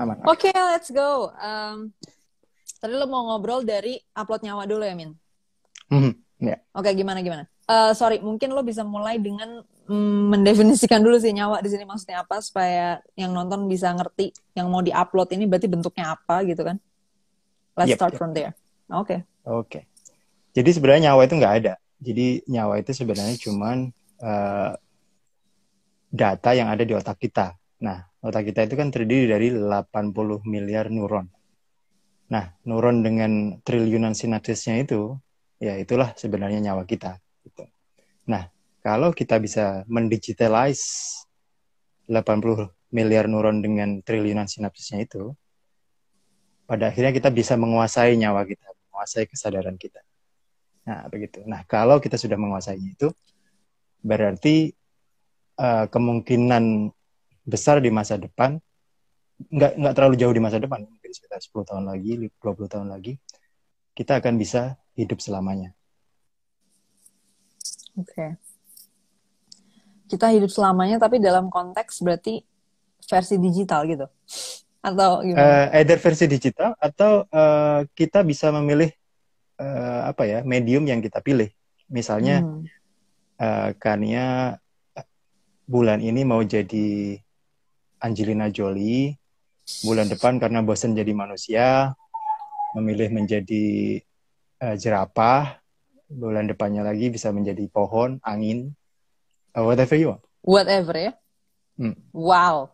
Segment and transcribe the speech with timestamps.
[0.00, 0.16] aman.
[0.24, 1.28] Oke, okay, let's go.
[1.36, 1.92] Um,
[2.80, 5.12] tadi lo mau ngobrol dari upload nyawa dulu ya, Min?
[5.92, 6.58] Mm, yeah.
[6.72, 7.44] Oke, okay, gimana gimana?
[7.68, 12.24] Uh, sorry, mungkin lo bisa mulai dengan mm, mendefinisikan dulu sih nyawa di sini maksudnya
[12.24, 16.80] apa supaya yang nonton bisa ngerti yang mau diupload ini berarti bentuknya apa gitu kan?
[17.76, 18.18] Let's yep, start yep.
[18.18, 18.56] from there.
[18.90, 19.06] Oke.
[19.06, 19.18] Okay.
[19.46, 19.68] Oke.
[19.68, 19.82] Okay.
[20.50, 21.74] Jadi sebenarnya nyawa itu nggak ada.
[22.00, 23.76] Jadi nyawa itu sebenarnya cuman
[24.18, 24.72] uh,
[26.10, 27.54] data yang ada di otak kita.
[27.86, 31.28] Nah, otak kita itu kan terdiri dari 80 miliar neuron.
[32.30, 35.16] Nah, neuron dengan triliunan sinapsisnya itu,
[35.58, 37.18] ya itulah sebenarnya nyawa kita.
[37.42, 37.64] Gitu.
[38.30, 38.46] Nah,
[38.84, 40.84] kalau kita bisa mendigitalize
[42.06, 45.34] 80 miliar neuron dengan triliunan sinapsisnya itu,
[46.70, 49.98] pada akhirnya kita bisa menguasai nyawa kita, menguasai kesadaran kita.
[50.86, 51.42] Nah, begitu.
[51.50, 53.08] Nah, kalau kita sudah menguasainya itu,
[54.06, 54.70] berarti
[55.58, 56.94] uh, kemungkinan
[57.44, 58.60] besar di masa depan
[59.48, 63.16] nggak nggak terlalu jauh di masa depan mungkin sekitar 10 tahun lagi 20 tahun lagi
[63.96, 65.72] kita akan bisa hidup selamanya
[67.96, 68.30] oke okay.
[70.12, 72.44] kita hidup selamanya tapi dalam konteks berarti
[73.08, 74.06] versi digital gitu
[74.80, 75.44] atau gimana?
[75.44, 78.88] Uh, either versi digital atau uh, kita bisa memilih
[79.60, 81.48] uh, apa ya medium yang kita pilih
[81.88, 82.64] misalnya hmm.
[83.40, 84.56] uh, Kania
[85.70, 87.20] bulan ini mau jadi
[88.00, 89.16] Angelina Jolie,
[89.84, 91.92] bulan depan karena bosan jadi manusia,
[92.74, 94.00] memilih menjadi
[94.64, 95.60] uh, jerapah,
[96.08, 98.72] bulan depannya lagi bisa menjadi pohon, angin,
[99.54, 100.22] uh, whatever you want.
[100.40, 101.12] Whatever ya.
[101.76, 101.96] Hmm.
[102.10, 102.72] Wow.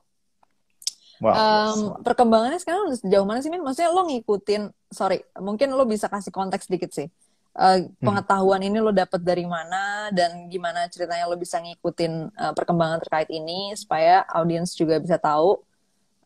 [1.16, 1.32] Wow.
[1.32, 3.64] Um, perkembangannya sekarang udah sejauh mana sih, Min?
[3.64, 7.08] Maksudnya lo ngikutin, sorry, mungkin lo bisa kasih konteks dikit sih
[7.56, 8.68] uh, pengetahuan hmm.
[8.68, 13.74] ini lo dapet dari mana dan gimana ceritanya lo bisa ngikutin uh, perkembangan terkait ini
[13.74, 15.58] supaya audiens juga bisa tahu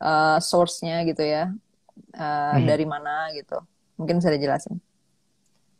[0.02, 1.48] uh, source-nya gitu ya
[2.18, 2.66] uh, hmm.
[2.66, 3.62] dari mana gitu
[3.96, 4.82] mungkin bisa dijelasin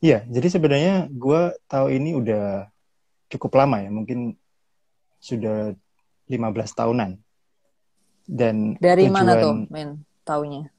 [0.00, 2.72] Iya, jadi sebenarnya gue tahu ini udah
[3.28, 4.32] cukup lama ya, mungkin
[5.20, 5.76] sudah
[6.24, 6.40] 15
[6.72, 7.20] tahunan.
[8.24, 10.72] Dan dari tujuan, mana tuh, men, taunya?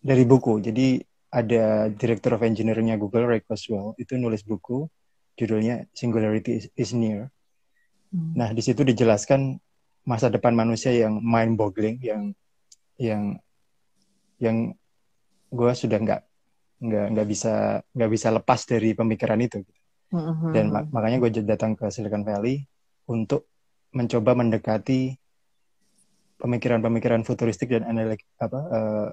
[0.00, 0.64] Dari buku.
[0.64, 4.86] Jadi ada Director of Engineering-nya Google, Ray Kurzweil, itu nulis buku
[5.36, 7.28] judulnya Singularity is, Near.
[8.14, 8.32] Hmm.
[8.32, 9.60] Nah, di situ dijelaskan
[10.06, 12.32] masa depan manusia yang mind-boggling, yang
[12.96, 13.36] yang
[14.40, 14.72] yang
[15.52, 16.22] gue sudah nggak
[16.76, 19.60] nggak nggak bisa nggak bisa lepas dari pemikiran itu.
[20.14, 20.52] Mm-hmm.
[20.54, 22.62] Dan mak- makanya gue datang ke Silicon Valley
[23.10, 23.50] untuk
[23.90, 25.18] mencoba mendekati
[26.36, 29.08] pemikiran-pemikiran futuristik dan analog apa uh,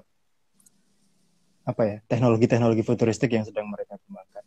[1.64, 4.44] apa ya teknologi-teknologi futuristik yang sedang mereka kembangkan.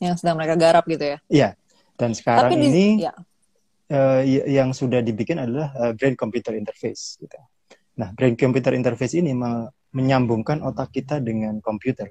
[0.00, 1.18] Yang sedang mereka garap gitu ya?
[1.28, 1.48] Iya.
[1.94, 3.14] Dan sekarang Tapi di, ini ya.
[3.94, 7.20] uh, yang sudah dibikin adalah uh, brain computer interface.
[7.20, 7.36] Gitu.
[8.00, 12.10] Nah, brain computer interface ini me menyambungkan otak kita dengan komputer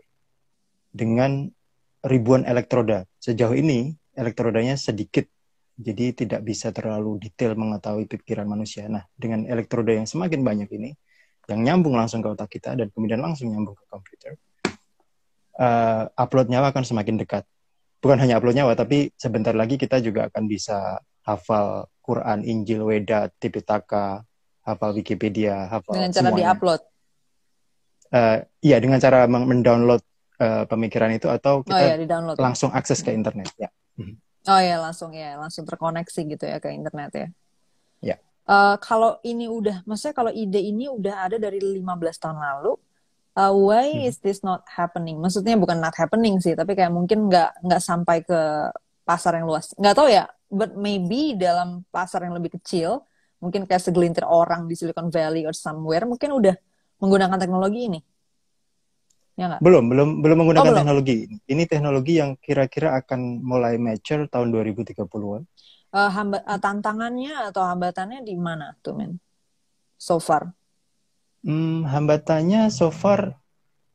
[0.87, 1.51] dengan
[1.99, 3.03] ribuan elektroda.
[3.19, 5.27] Sejauh ini elektrodanya sedikit,
[5.75, 8.87] jadi tidak bisa terlalu detail mengetahui pikiran manusia.
[8.87, 10.95] Nah, dengan elektroda yang semakin banyak ini,
[11.51, 14.33] yang nyambung langsung ke otak kita dan kemudian langsung nyambung ke komputer,
[15.59, 17.43] uh, upload nyawa akan semakin dekat.
[18.03, 23.31] Bukan hanya upload nyawa, tapi sebentar lagi kita juga akan bisa hafal Quran, Injil, Weda,
[23.39, 24.27] Tipitaka,
[24.67, 26.81] hafal Wikipedia, hafal Dengan cara diupload?
[28.13, 30.03] Uh, iya, dengan cara mendownload
[30.37, 33.49] uh, pemikiran itu atau kita oh, iya, langsung akses ke internet.
[33.57, 33.71] Ya.
[33.97, 34.15] Mhm.
[34.43, 37.27] Oh ya, langsung ya, langsung terkoneksi gitu ya ke internet ya.
[38.43, 41.79] Uh, kalau ini udah, maksudnya kalau ide ini udah ada dari 15
[42.19, 42.75] tahun lalu,
[43.39, 44.07] uh, why hmm.
[44.09, 45.15] is this not happening?
[45.19, 48.39] Maksudnya bukan not happening sih, tapi kayak mungkin nggak nggak sampai ke
[49.07, 49.71] pasar yang luas.
[49.79, 53.07] Nggak tahu ya, but maybe dalam pasar yang lebih kecil,
[53.39, 56.55] mungkin kayak segelintir orang di Silicon Valley or somewhere, mungkin udah
[56.99, 57.99] menggunakan teknologi ini.
[59.33, 59.65] Ya gak?
[59.65, 60.79] Belum, belum belum menggunakan oh, belum.
[60.83, 61.35] teknologi ini.
[61.49, 65.41] Ini teknologi yang kira-kira akan mulai mature tahun 2030-an
[65.93, 69.21] uh, tantangannya atau hambatannya di mana tuh men?
[69.95, 70.51] So far.
[71.45, 73.37] Hmm, hambatannya so far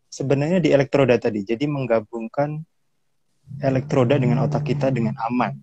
[0.09, 1.45] sebenarnya di elektroda tadi.
[1.45, 2.63] Jadi menggabungkan
[3.61, 5.57] elektroda dengan otak kita dengan aman.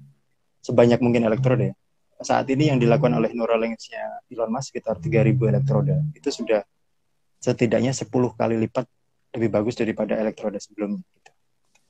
[0.61, 1.75] Sebanyak mungkin elektroda ya.
[2.15, 5.99] saat ini yang dilakukan oleh Neuralink-nya Elon Musk sekitar 3000 elektroda.
[6.15, 6.63] Itu sudah
[7.43, 8.07] setidaknya 10
[8.39, 8.87] kali lipat
[9.35, 11.31] lebih bagus daripada elektroda sebelumnya gitu.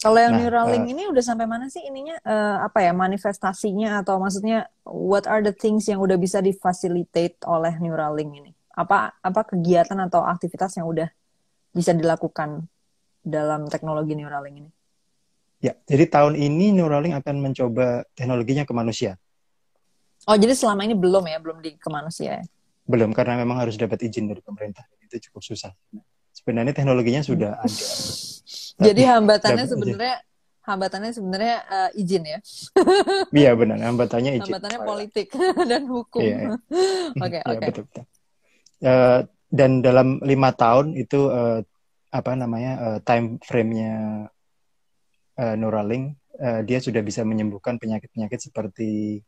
[0.05, 4.05] Kalau yang nah, Neuralink uh, ini udah sampai mana sih ininya uh, apa ya manifestasinya
[4.05, 8.51] atau maksudnya what are the things yang udah bisa difasilitate oleh Neuralink ini?
[8.77, 11.09] Apa apa kegiatan atau aktivitas yang udah
[11.73, 12.69] bisa dilakukan
[13.25, 14.71] dalam teknologi Neuralink ini?
[15.65, 19.17] Ya, jadi tahun ini Neuralink akan mencoba teknologinya ke manusia.
[20.29, 22.45] Oh, jadi selama ini belum ya, belum di ke manusia ya?
[22.85, 25.73] belum karena memang harus dapat izin dari pemerintah itu cukup susah
[26.29, 27.77] sebenarnya teknologinya sudah ada
[28.79, 30.17] jadi hambatannya sebenarnya
[30.65, 32.39] hambatannya sebenarnya uh, izin ya
[33.45, 35.27] iya benar hambatannya izin hambatannya politik
[35.71, 36.49] dan hukum iya, iya.
[37.23, 37.65] oke iya, oke
[38.83, 39.19] uh,
[39.53, 41.61] dan dalam lima tahun itu uh,
[42.11, 44.27] apa namanya uh, time frame-nya
[45.37, 49.21] uh, Neuralink uh, dia sudah bisa menyembuhkan penyakit-penyakit seperti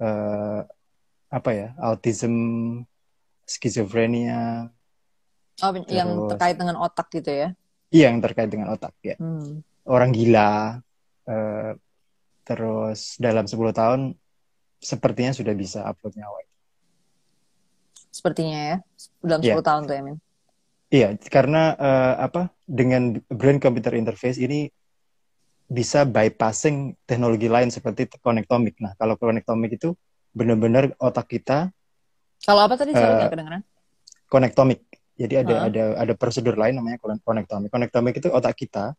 [0.00, 0.62] uh,
[1.34, 2.34] apa ya autism,
[3.42, 4.70] skizofrenia.
[5.62, 7.48] Oh, terus, yang terkait dengan otak gitu ya?
[7.94, 9.14] Iya, yang terkait dengan otak ya.
[9.22, 9.62] Hmm.
[9.86, 10.82] Orang gila.
[11.24, 11.78] Uh,
[12.44, 14.00] terus dalam 10 tahun
[14.82, 16.42] sepertinya sudah bisa upload nyawa.
[18.10, 18.76] Sepertinya ya,
[19.22, 19.62] dalam 10 yeah.
[19.62, 20.16] tahun tuh ya, Min.
[20.92, 24.70] Iya, karena uh, apa dengan brain computer interface ini
[25.66, 28.78] bisa bypassing teknologi lain seperti konektomik.
[28.78, 29.96] Nah, kalau konektomik itu
[30.30, 31.72] benar-benar otak kita.
[32.44, 32.92] Kalau apa tadi?
[32.92, 33.62] Sorry, uh, kedengeran.
[34.28, 34.86] Konektomik.
[35.14, 37.70] Jadi ada ada ada prosedur lain namanya konektomik.
[37.70, 38.98] Konektomik itu otak kita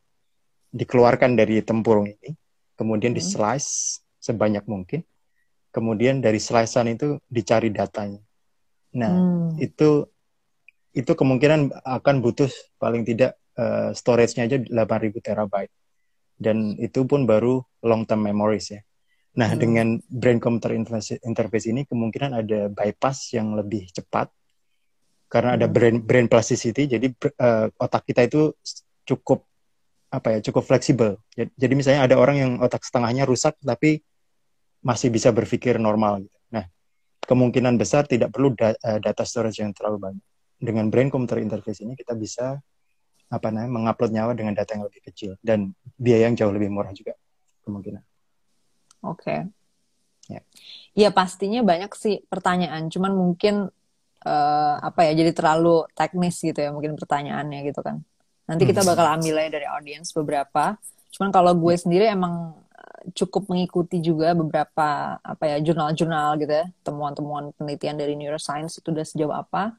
[0.71, 2.35] dikeluarkan dari tempurung ini,
[2.79, 3.19] kemudian -huh.
[3.19, 5.03] di slice sebanyak mungkin,
[5.75, 8.23] kemudian dari slicean itu dicari datanya.
[8.95, 9.59] Nah, hmm.
[9.59, 10.07] itu
[10.95, 12.47] itu kemungkinan akan butuh
[12.79, 15.73] paling tidak uh, storage-nya aja 8000 terabyte
[16.39, 18.81] dan itu pun baru long term memories ya.
[19.35, 19.59] Nah, hmm.
[19.59, 24.31] dengan brain computer interface, interface ini kemungkinan ada bypass yang lebih cepat
[25.35, 25.57] karena hmm.
[25.59, 27.11] ada brain brain plasticity jadi
[27.43, 28.55] uh, otak kita itu
[29.03, 29.43] cukup
[30.15, 31.19] apa ya, cukup fleksibel.
[31.35, 33.99] Jadi misalnya ada orang yang otak setengahnya rusak tapi
[34.79, 36.37] masih bisa berpikir normal gitu.
[36.55, 36.65] Nah,
[37.27, 40.25] kemungkinan besar tidak perlu da uh, data storage yang terlalu banyak.
[40.55, 42.55] Dengan brain computer interface ini kita bisa
[43.27, 46.93] apa namanya mengupload nyawa dengan data yang lebih kecil dan biaya yang jauh lebih murah
[46.95, 47.17] juga
[47.67, 48.03] kemungkinan.
[49.03, 49.19] Oke.
[49.19, 49.39] Okay.
[50.25, 50.41] Ya.
[50.97, 53.69] ya pastinya banyak sih pertanyaan, cuman mungkin
[54.25, 58.01] uh, apa ya jadi terlalu teknis gitu ya mungkin pertanyaannya gitu kan.
[58.45, 58.89] Nanti kita hmm.
[58.93, 60.77] bakal ambil aja dari audiens beberapa.
[61.13, 61.79] Cuman kalau gue ya.
[61.81, 68.13] sendiri emang eh, cukup mengikuti juga beberapa apa ya jurnal-jurnal gitu ya temuan-temuan penelitian dari
[68.19, 69.73] neuroscience itu udah sejauh apa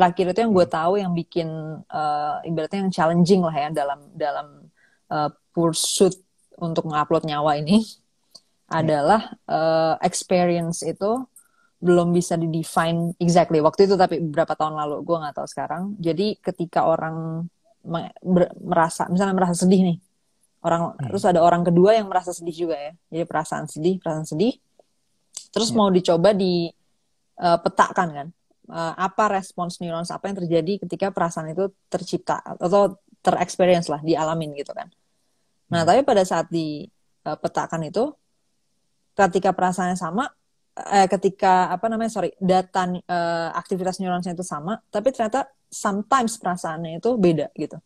[0.00, 0.74] terakhir itu yang gue hmm.
[0.74, 1.48] tahu yang bikin
[1.92, 4.46] uh, ibaratnya yang challenging lah ya dalam dalam
[5.12, 6.16] uh, pursuit
[6.56, 8.72] untuk mengupload nyawa ini hmm.
[8.72, 11.24] adalah uh, experience itu
[11.80, 15.82] belum bisa di define exactly waktu itu tapi beberapa tahun lalu gue nggak tahu sekarang
[15.96, 17.48] jadi ketika orang
[18.60, 19.98] merasa misalnya merasa sedih nih
[20.60, 21.08] orang hmm.
[21.08, 24.60] terus ada orang kedua yang merasa sedih juga ya jadi perasaan sedih perasaan sedih
[25.50, 25.76] terus hmm.
[25.80, 26.68] mau dicoba di
[27.40, 28.28] uh, petakan kan
[28.70, 34.56] uh, apa respons neuron apa yang terjadi ketika perasaan itu tercipta atau terexperience lah dialamin
[34.56, 34.88] gitu kan.
[35.70, 35.88] Nah, hmm.
[35.88, 38.04] tapi pada saat dipetakan uh, itu
[39.12, 40.32] ketika perasaannya sama
[40.88, 46.98] eh, ketika apa namanya sorry data uh, aktivitas neuronnya itu sama tapi ternyata sometimes perasaannya
[46.98, 47.78] itu beda gitu.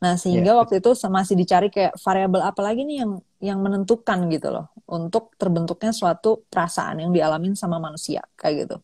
[0.00, 0.60] Nah, sehingga yeah.
[0.64, 5.36] waktu itu masih dicari kayak variabel apa lagi nih yang yang menentukan gitu loh untuk
[5.36, 8.76] terbentuknya suatu perasaan yang dialamin sama manusia kayak gitu.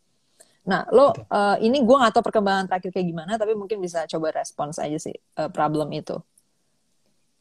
[0.66, 4.34] Nah, lo uh, ini gue gak tau perkembangan terakhir kayak gimana, tapi mungkin bisa coba
[4.34, 6.20] respons aja sih uh, problem itu.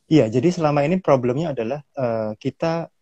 [0.06, 2.94] Iya, jadi selama ini problemnya adalah uh, kita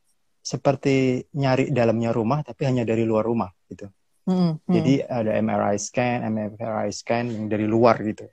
[0.44, 3.88] seperti nyari dalamnya rumah, tapi hanya dari luar rumah gitu.
[4.28, 4.74] Hmm, hmm.
[4.76, 8.28] Jadi ada MRI scan, MRI scan yang dari luar gitu.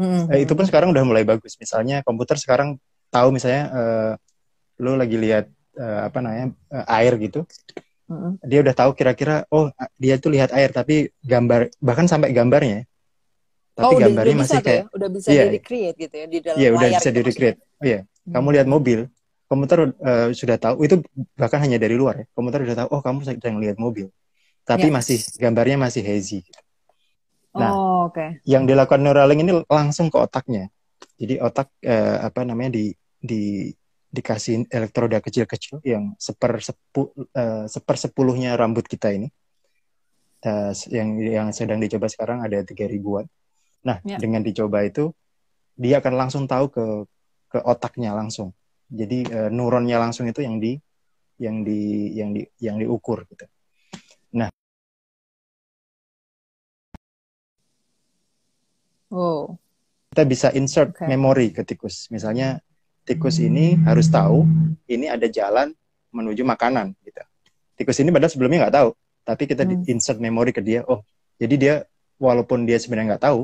[0.00, 1.60] Hmm, uh, itu pun sekarang udah mulai bagus.
[1.60, 2.80] Misalnya komputer sekarang
[3.12, 4.12] tahu misalnya uh,
[4.80, 7.44] lo lagi lihat uh, apa namanya uh, air gitu,
[8.08, 12.88] hmm Dia udah tahu kira-kira oh dia tuh lihat air tapi gambar bahkan sampai gambarnya.
[13.72, 14.96] Tapi oh, gambarnya udah, masih kayak ya?
[14.96, 17.60] udah bisa iya, di recreate gitu ya di dalam Iya, udah bisa gitu di recreate.
[17.80, 18.00] Oh iya.
[18.04, 18.32] Hmm.
[18.36, 19.00] Kamu lihat mobil,
[19.52, 21.04] komputer uh, sudah tahu itu
[21.36, 22.26] bahkan hanya dari luar ya.
[22.32, 24.08] Komputer sudah tahu oh kamu sedang lihat mobil.
[24.64, 24.96] Tapi yeah.
[24.96, 26.40] masih gambarnya masih hazy.
[27.52, 28.40] Nah, oh, okay.
[28.48, 30.72] yang dilakukan Neuralink ini langsung ke otaknya.
[31.20, 33.68] Jadi otak uh, apa namanya di di
[34.08, 39.28] dikasih elektroda kecil-kecil yang seper sepu, uh, sepersepuluhnya rambut kita ini
[40.48, 43.28] uh, yang yang sedang dicoba sekarang ada tiga ribuan.
[43.84, 44.16] Nah ya.
[44.16, 45.12] dengan dicoba itu
[45.76, 46.84] dia akan langsung tahu ke
[47.52, 48.56] ke otaknya langsung.
[48.92, 50.76] Jadi uh, neuronnya langsung itu yang di
[51.40, 53.48] yang di yang di yang diukur gitu.
[54.36, 54.52] Nah.
[59.08, 59.56] Oh.
[60.12, 61.08] Kita bisa insert okay.
[61.08, 62.12] memori ke tikus.
[62.12, 62.60] Misalnya
[63.08, 64.44] tikus ini harus tahu
[64.86, 65.72] ini ada jalan
[66.12, 67.24] menuju makanan gitu.
[67.80, 68.90] Tikus ini padahal sebelumnya nggak tahu,
[69.24, 69.88] tapi kita hmm.
[69.88, 70.84] insert memori ke dia.
[70.84, 71.00] Oh,
[71.40, 71.74] jadi dia
[72.20, 73.40] walaupun dia sebenarnya nggak tahu,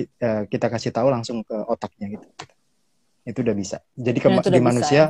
[0.00, 2.26] eh, kita kasih tahu langsung ke otaknya gitu.
[3.24, 3.82] Itu udah bisa.
[3.92, 5.02] Jadi ke, di bisa, manusia,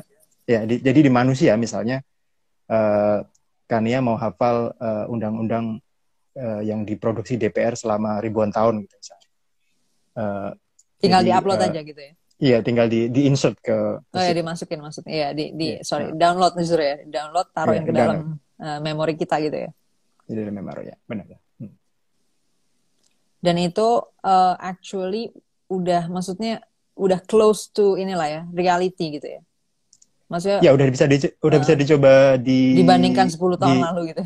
[0.44, 2.02] ya, ya di, jadi di manusia misalnya
[2.68, 3.22] uh,
[3.70, 4.74] Kania mau hafal
[5.06, 5.66] undang undang-undang
[6.36, 9.28] uh, yang diproduksi DPR selama ribuan tahun gitu misalnya.
[10.10, 10.50] Uh,
[11.00, 12.12] tinggal diupload uh, aja gitu ya.
[12.40, 14.00] Iya, tinggal di di insert ke.
[14.00, 15.12] Oh ya dimasukin maksudnya.
[15.12, 15.84] Iya di di yeah.
[15.84, 18.18] sorry download justru ya, download taruhin yeah, ke dalam
[18.56, 19.70] uh, memori kita gitu ya.
[20.24, 21.38] Di dalam memori ya, benar ya.
[21.60, 21.74] Hmm.
[23.44, 23.88] Dan itu
[24.24, 25.36] uh, actually
[25.68, 26.64] udah maksudnya
[27.00, 29.40] udah close to inilah ya reality gitu ya.
[30.30, 34.00] Maksudnya Ya udah bisa di, udah uh, bisa dicoba di dibandingkan 10 tahun di, lalu
[34.14, 34.22] gitu.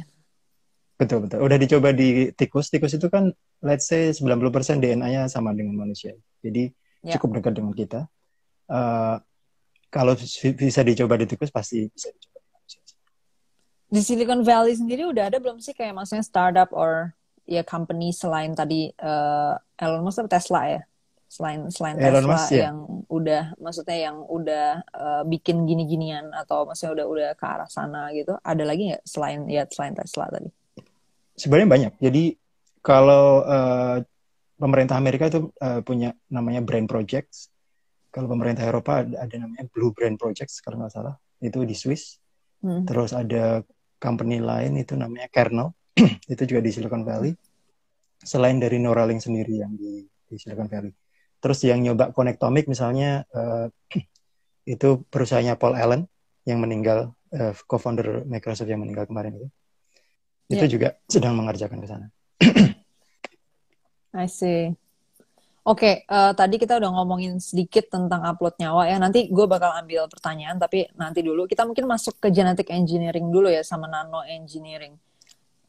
[1.00, 1.38] Betul betul.
[1.40, 2.69] Udah dicoba di tikus.
[2.69, 3.33] Tikus itu kan
[3.64, 6.12] let's say 90% DNA-nya sama dengan manusia.
[6.45, 6.69] Jadi
[7.00, 7.16] yeah.
[7.16, 8.00] cukup dekat dengan kita.
[8.69, 9.16] Uh,
[9.88, 10.12] kalau
[10.59, 12.81] bisa dicoba di tikus pasti bisa dicoba di manusia.
[13.88, 17.16] Di Silicon Valley sendiri udah ada belum sih kayak maksudnya startup or
[17.49, 20.83] ya company selain tadi uh, Elon Musk atau Tesla ya?
[21.35, 22.71] Selain selain Elon Tesla Musk, ya.
[22.71, 22.79] yang
[23.11, 28.38] udah maksudnya yang udah uh, bikin gini-ginian atau maksudnya udah udah ke arah sana gitu.
[28.38, 30.47] Ada lagi nggak selain ya selain Tesla tadi?
[31.35, 31.93] Sebenarnya banyak.
[31.99, 32.38] Jadi
[32.87, 33.99] kalau uh,
[34.55, 37.50] pemerintah Amerika itu uh, punya namanya Brain Projects.
[38.14, 41.19] Kalau pemerintah Eropa ada, ada namanya Blue Brain Projects kalau nggak salah.
[41.43, 42.23] Itu di Swiss.
[42.62, 42.87] Hmm.
[42.87, 43.67] Terus ada
[43.99, 45.75] company lain itu namanya Kernel.
[46.33, 47.35] itu juga di Silicon Valley.
[48.23, 50.95] Selain dari Neuralink sendiri yang di, di Silicon Valley.
[51.45, 53.69] Terus yang nyoba Connectomic misalnya uh,
[54.65, 56.09] itu perusahaannya Paul Allen
[56.49, 59.49] yang meninggal, uh, co-founder Microsoft yang meninggal kemarin itu.
[60.49, 60.73] Itu yeah.
[60.73, 62.07] juga sedang mengerjakan ke sana.
[64.17, 64.73] I see.
[65.65, 69.01] Oke, okay, uh, eh, tadi kita udah ngomongin sedikit tentang upload nyawa ya.
[69.01, 73.49] Nanti gue bakal ambil pertanyaan, tapi nanti dulu kita mungkin masuk ke genetic engineering dulu
[73.49, 74.97] ya sama nano engineering.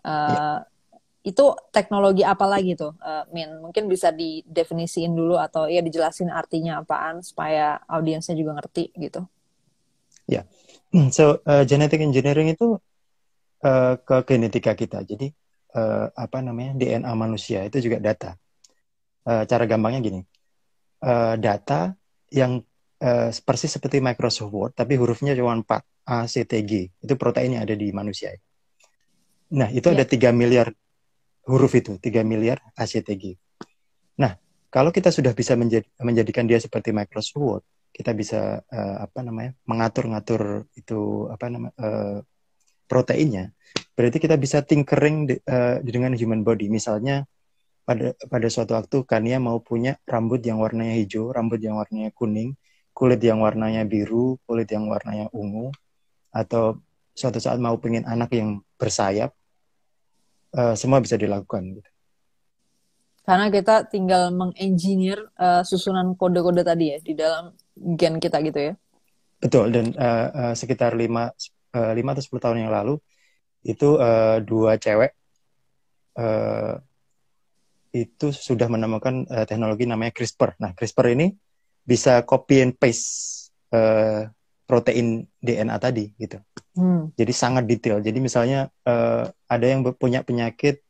[0.04, 0.60] Uh, yeah.
[1.26, 3.50] Itu teknologi apa lagi tuh, uh, Min?
[3.58, 9.26] Mungkin bisa didefinisiin dulu atau ya dijelasin artinya apaan supaya audiensnya juga ngerti gitu.
[10.30, 10.46] Ya,
[10.94, 11.10] yeah.
[11.10, 12.78] so uh, genetic engineering itu
[13.66, 15.02] uh, ke genetika kita.
[15.02, 15.34] Jadi
[15.74, 18.38] uh, apa namanya DNA manusia itu juga data.
[19.26, 20.22] Uh, cara gampangnya gini,
[21.02, 21.98] uh, data
[22.30, 22.62] yang
[23.02, 27.58] uh, persis seperti Microsoft Word tapi hurufnya cuma 4 A, C, T, G itu protein
[27.58, 28.38] yang ada di manusia.
[29.58, 30.06] Nah itu yeah.
[30.06, 30.68] ada 3 miliar
[31.46, 33.24] huruf itu, 3 miliar A, C, T, G.
[34.20, 34.36] Nah
[34.74, 37.64] kalau kita sudah bisa menjadi, menjadikan dia seperti Microsoft Word,
[37.96, 42.20] kita bisa uh, apa namanya mengatur-ngatur itu apa namanya uh,
[42.92, 43.56] proteinnya,
[43.96, 46.68] berarti kita bisa tinkering de, uh, dengan human body.
[46.68, 47.24] Misalnya
[47.88, 52.60] pada pada suatu waktu Kania mau punya rambut yang warnanya hijau, rambut yang warnanya kuning,
[52.92, 55.72] kulit yang warnanya biru, kulit yang warnanya ungu,
[56.36, 56.84] atau
[57.16, 59.32] suatu saat mau pengen anak yang bersayap,
[60.56, 61.76] uh, semua bisa dilakukan.
[61.78, 61.90] Gitu.
[63.28, 68.74] Karena kita tinggal mengengineer uh, susunan kode-kode tadi ya di dalam gen kita gitu ya.
[69.44, 71.30] Betul dan uh, uh, sekitar lima
[71.76, 72.96] Eh, lima atau sepuluh tahun yang lalu
[73.68, 75.12] itu uh, dua cewek
[76.16, 76.80] uh,
[77.92, 80.56] itu sudah menemukan uh, teknologi namanya CRISPR.
[80.64, 81.36] Nah, CRISPR ini
[81.84, 84.24] bisa copy and paste uh,
[84.66, 86.42] protein DNA tadi gitu.
[86.74, 87.14] Hmm.
[87.14, 88.02] Jadi sangat detail.
[88.02, 90.82] Jadi misalnya uh, ada yang punya penyakit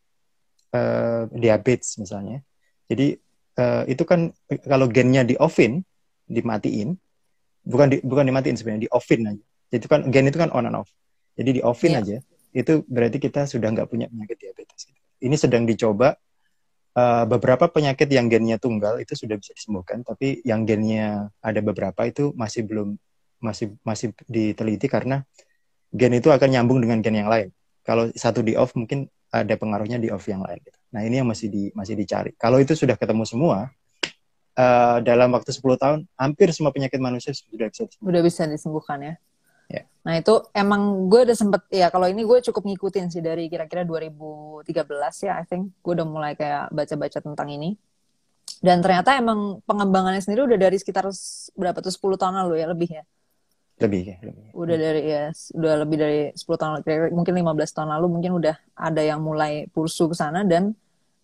[0.72, 2.40] uh, diabetes misalnya.
[2.88, 3.20] Jadi
[3.60, 4.32] uh, itu kan
[4.66, 5.84] kalau gennya di offin,
[6.26, 6.96] dimatiin,
[7.66, 10.78] bukan di, bukan dimatiin sebenarnya di offin aja itu kan gen itu kan on and
[10.78, 10.90] off
[11.36, 12.02] jadi di offin yeah.
[12.02, 12.18] aja
[12.56, 14.88] itu berarti kita sudah nggak punya penyakit diabetes
[15.20, 16.16] ini sedang dicoba
[16.96, 22.06] uh, beberapa penyakit yang gennya tunggal itu sudah bisa disembuhkan tapi yang gennya ada beberapa
[22.08, 22.96] itu masih belum
[23.44, 25.24] masih masih diteliti karena
[25.92, 27.50] gen itu akan nyambung dengan gen yang lain
[27.86, 30.80] kalau satu di off mungkin ada pengaruhnya di off yang lain gitu.
[30.92, 33.70] nah ini yang masih di masih dicari kalau itu sudah ketemu semua
[34.56, 38.08] uh, dalam waktu 10 tahun hampir semua penyakit manusia sudah bisa disembuhkan.
[38.08, 39.16] Sudah bisa disembuhkan ya.
[39.66, 39.86] Yeah.
[40.06, 43.82] Nah itu emang gue udah sempet ya kalau ini gue cukup ngikutin sih dari kira-kira
[43.82, 44.70] 2013
[45.26, 47.74] ya I think gue udah mulai kayak baca-baca tentang ini
[48.62, 51.10] dan ternyata emang pengembangannya sendiri udah dari sekitar
[51.58, 53.04] berapa tuh 10 tahun lalu ya lebih ya
[53.76, 54.56] lebih lebih.
[54.56, 58.56] udah dari ya udah lebih dari 10 tahun lalu mungkin 15 tahun lalu mungkin udah
[58.72, 60.72] ada yang mulai pursu ke sana dan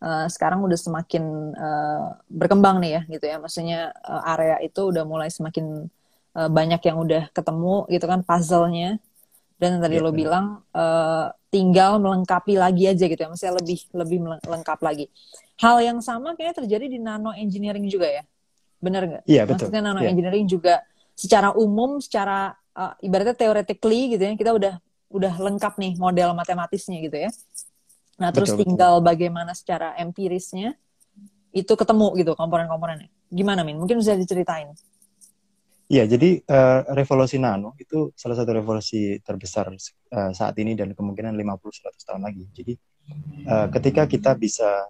[0.01, 1.23] uh, sekarang udah semakin
[1.55, 3.37] uh, berkembang nih ya gitu ya.
[3.37, 5.87] Maksudnya uh, area itu udah mulai semakin
[6.35, 8.97] uh, banyak yang udah ketemu gitu kan puzzle-nya.
[9.61, 13.29] Dan tadi yeah, lo bilang uh, tinggal melengkapi lagi aja gitu ya.
[13.29, 15.05] Maksudnya lebih lebih lengkap lagi.
[15.61, 18.23] Hal yang sama kayaknya terjadi di nano engineering juga ya.
[18.81, 19.23] Benar nggak?
[19.29, 19.69] Iya yeah, betul.
[19.69, 20.09] Maksudnya nano yeah.
[20.09, 20.81] engineering juga
[21.21, 24.73] secara umum secara uh, ibaratnya theoretically gitu ya kita udah
[25.13, 27.29] udah lengkap nih model matematisnya gitu ya
[28.17, 29.07] nah terus betul, tinggal betul.
[29.13, 30.73] bagaimana secara empirisnya
[31.53, 34.73] itu ketemu gitu komponen-komponennya gimana min mungkin bisa diceritain
[35.91, 41.35] Iya, jadi uh, revolusi nano itu salah satu revolusi terbesar uh, saat ini dan kemungkinan
[41.35, 42.47] 50-100 tahun lagi.
[42.55, 42.73] Jadi
[43.43, 44.87] uh, ketika kita bisa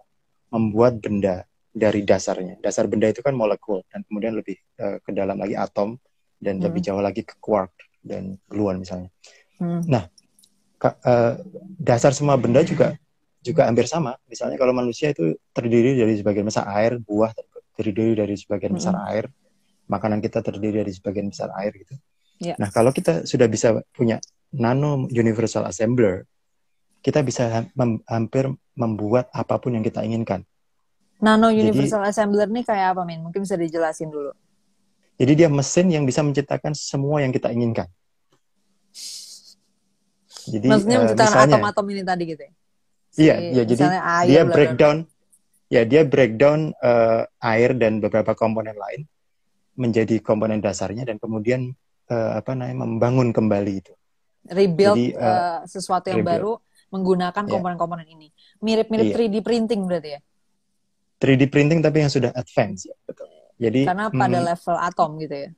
[0.54, 1.42] membuat benda
[1.74, 2.62] dari dasarnya.
[2.62, 5.98] Dasar benda itu kan molekul dan kemudian lebih uh, ke dalam lagi atom
[6.42, 6.64] dan hmm.
[6.66, 7.70] lebih jauh lagi ke quark
[8.02, 9.08] dan gluon misalnya.
[9.62, 9.86] Hmm.
[9.86, 10.10] Nah,
[10.82, 11.38] uh,
[11.78, 12.98] dasar semua benda juga
[13.38, 14.18] juga hampir sama.
[14.26, 17.30] Misalnya kalau manusia itu terdiri dari sebagian besar air, buah
[17.78, 19.08] terdiri dari sebagian besar hmm.
[19.14, 19.24] air,
[19.86, 21.94] makanan kita terdiri dari sebagian besar air gitu.
[22.42, 22.58] Yeah.
[22.58, 24.18] Nah, kalau kita sudah bisa punya
[24.50, 26.26] nano universal assembler,
[27.02, 30.42] kita bisa mem hampir membuat apa pun yang kita inginkan.
[31.22, 33.22] Nano Universal Jadi, Assembler ini kayak apa, Min?
[33.22, 34.34] Mungkin bisa dijelasin dulu.
[35.22, 37.86] Jadi dia mesin yang bisa menciptakan semua yang kita inginkan.
[40.50, 42.52] Jadi, Maksudnya uh, menciptakan atom-atom ini tadi gitu ya?
[43.06, 43.62] Si, iya, iya.
[43.62, 43.86] Jadi
[44.26, 45.06] dia breakdown,
[45.70, 49.06] ya dia breakdown uh, air dan beberapa komponen lain
[49.78, 51.70] menjadi komponen dasarnya dan kemudian
[52.10, 53.94] uh, apa namanya membangun kembali itu.
[54.50, 56.34] Rebuild Jadi, uh, uh, sesuatu yang rebuild.
[56.34, 56.52] baru
[56.90, 57.50] menggunakan ya.
[57.56, 58.14] komponen-komponen yeah.
[58.18, 58.28] ini.
[58.58, 59.18] Mirip-mirip yeah.
[59.30, 60.20] 3D printing berarti ya?
[61.22, 63.31] 3D printing tapi yang sudah advance ya betul.
[63.62, 65.50] Jadi karena pada hmm, level atom gitu ya.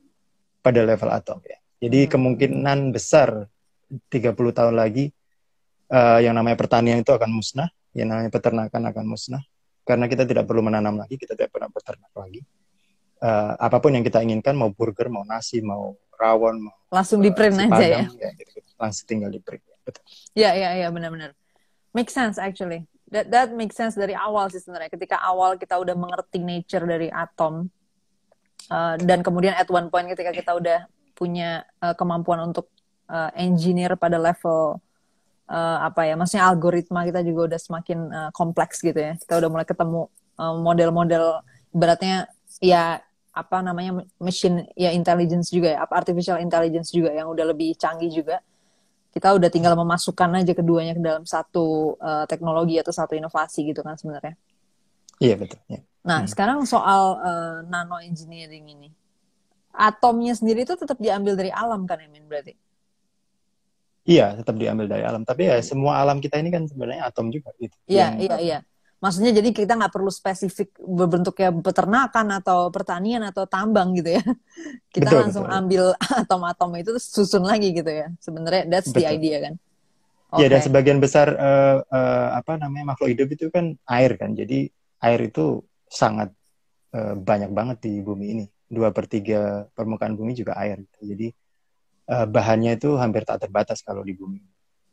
[0.61, 1.57] Pada level atom ya.
[1.81, 2.09] Jadi hmm.
[2.13, 3.49] kemungkinan besar
[3.89, 5.09] 30 tahun lagi
[5.89, 9.43] uh, yang namanya pertanian itu akan musnah, yang namanya peternakan akan musnah
[9.85, 12.41] karena kita tidak perlu menanam lagi, kita tidak pernah beternak lagi.
[13.21, 17.29] Uh, apa pun yang kita inginkan, mau burger, mau nasi, mau rawon, mau langsung di
[17.29, 18.03] print uh, aja ya.
[18.09, 18.69] ya gitu, gitu.
[18.81, 19.61] Langsung tinggal di print.
[19.61, 20.03] Ya, betul.
[20.35, 21.31] Ya, ya, ya, benar-benar.
[21.93, 24.89] Make sense actually that that makes sense dari awal sih sebenarnya.
[24.91, 27.69] Ketika awal kita udah mengerti nature dari atom
[28.71, 30.79] uh, dan kemudian at one point ketika kita udah
[31.15, 32.69] punya uh, kemampuan untuk
[33.07, 34.81] uh, engineer pada level
[35.47, 39.13] uh, apa ya, maksudnya algoritma kita juga udah semakin uh, kompleks gitu ya.
[39.15, 42.27] Kita udah mulai ketemu model-model uh, beratnya
[42.59, 42.99] ya
[43.35, 48.39] apa namanya machine ya intelligence juga ya, artificial intelligence juga yang udah lebih canggih juga
[49.15, 53.79] kita udah tinggal memasukkan aja keduanya ke dalam satu uh, teknologi atau satu inovasi gitu
[53.79, 54.35] kan sebenarnya.
[55.19, 55.59] Iya betul.
[55.67, 55.79] Ya.
[56.05, 56.29] Nah hmm.
[56.29, 58.89] sekarang soal uh, nano engineering ini,
[59.73, 62.53] atomnya sendiri itu tetap diambil dari alam kan Emin berarti?
[64.05, 65.25] Iya tetap diambil dari alam.
[65.25, 67.73] Tapi ya semua alam kita ini kan sebenarnya atom juga gitu.
[67.89, 68.59] Iya iya iya.
[69.03, 74.23] Maksudnya jadi kita nggak perlu spesifik berbentuknya peternakan atau pertanian atau tambang gitu ya.
[74.95, 75.59] Kita betul, langsung betul.
[75.61, 75.83] ambil
[76.25, 78.09] atom-atom itu susun lagi gitu ya.
[78.23, 79.03] Sebenarnya that's betul.
[79.03, 79.53] the idea kan.
[80.31, 80.41] Okay.
[80.41, 84.33] Ya dan sebagian besar uh, uh, apa namanya makhluk hidup itu kan air kan.
[84.33, 84.73] Jadi
[85.05, 86.33] air itu sangat
[86.97, 88.45] uh, banyak banget di bumi ini.
[88.65, 90.81] Dua per tiga permukaan bumi juga air.
[90.81, 90.99] Gitu.
[91.13, 91.27] Jadi
[92.09, 94.41] uh, bahannya itu hampir tak terbatas kalau di bumi.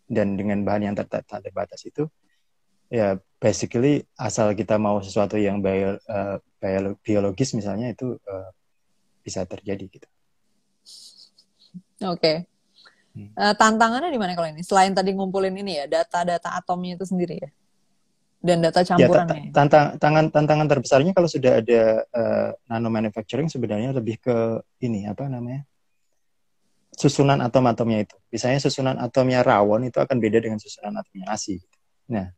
[0.05, 2.05] Dan dengan bahan yang tak, tak terbatas itu
[2.93, 6.37] ya basically asal kita mau sesuatu yang bio, uh,
[7.01, 8.53] biologis misalnya itu uh,
[9.25, 10.09] bisa terjadi gitu.
[12.05, 12.21] Oke.
[12.21, 12.37] Okay.
[13.17, 13.33] Hmm.
[13.33, 14.61] Uh, tantangannya di mana kalau ini?
[14.61, 17.51] Selain tadi ngumpulin ini ya data-data atomnya itu sendiri ya,
[18.43, 19.49] dan data ya, campurannya.
[19.49, 25.07] Ya, tantang, tantangan tantangan terbesarnya kalau sudah ada uh, nano manufacturing sebenarnya lebih ke ini
[25.07, 25.63] apa namanya
[26.93, 28.17] susunan atom-atomnya itu.
[28.29, 31.57] Misalnya susunan atomnya rawon itu akan beda dengan susunan atomnya nasi.
[32.13, 32.29] Nah,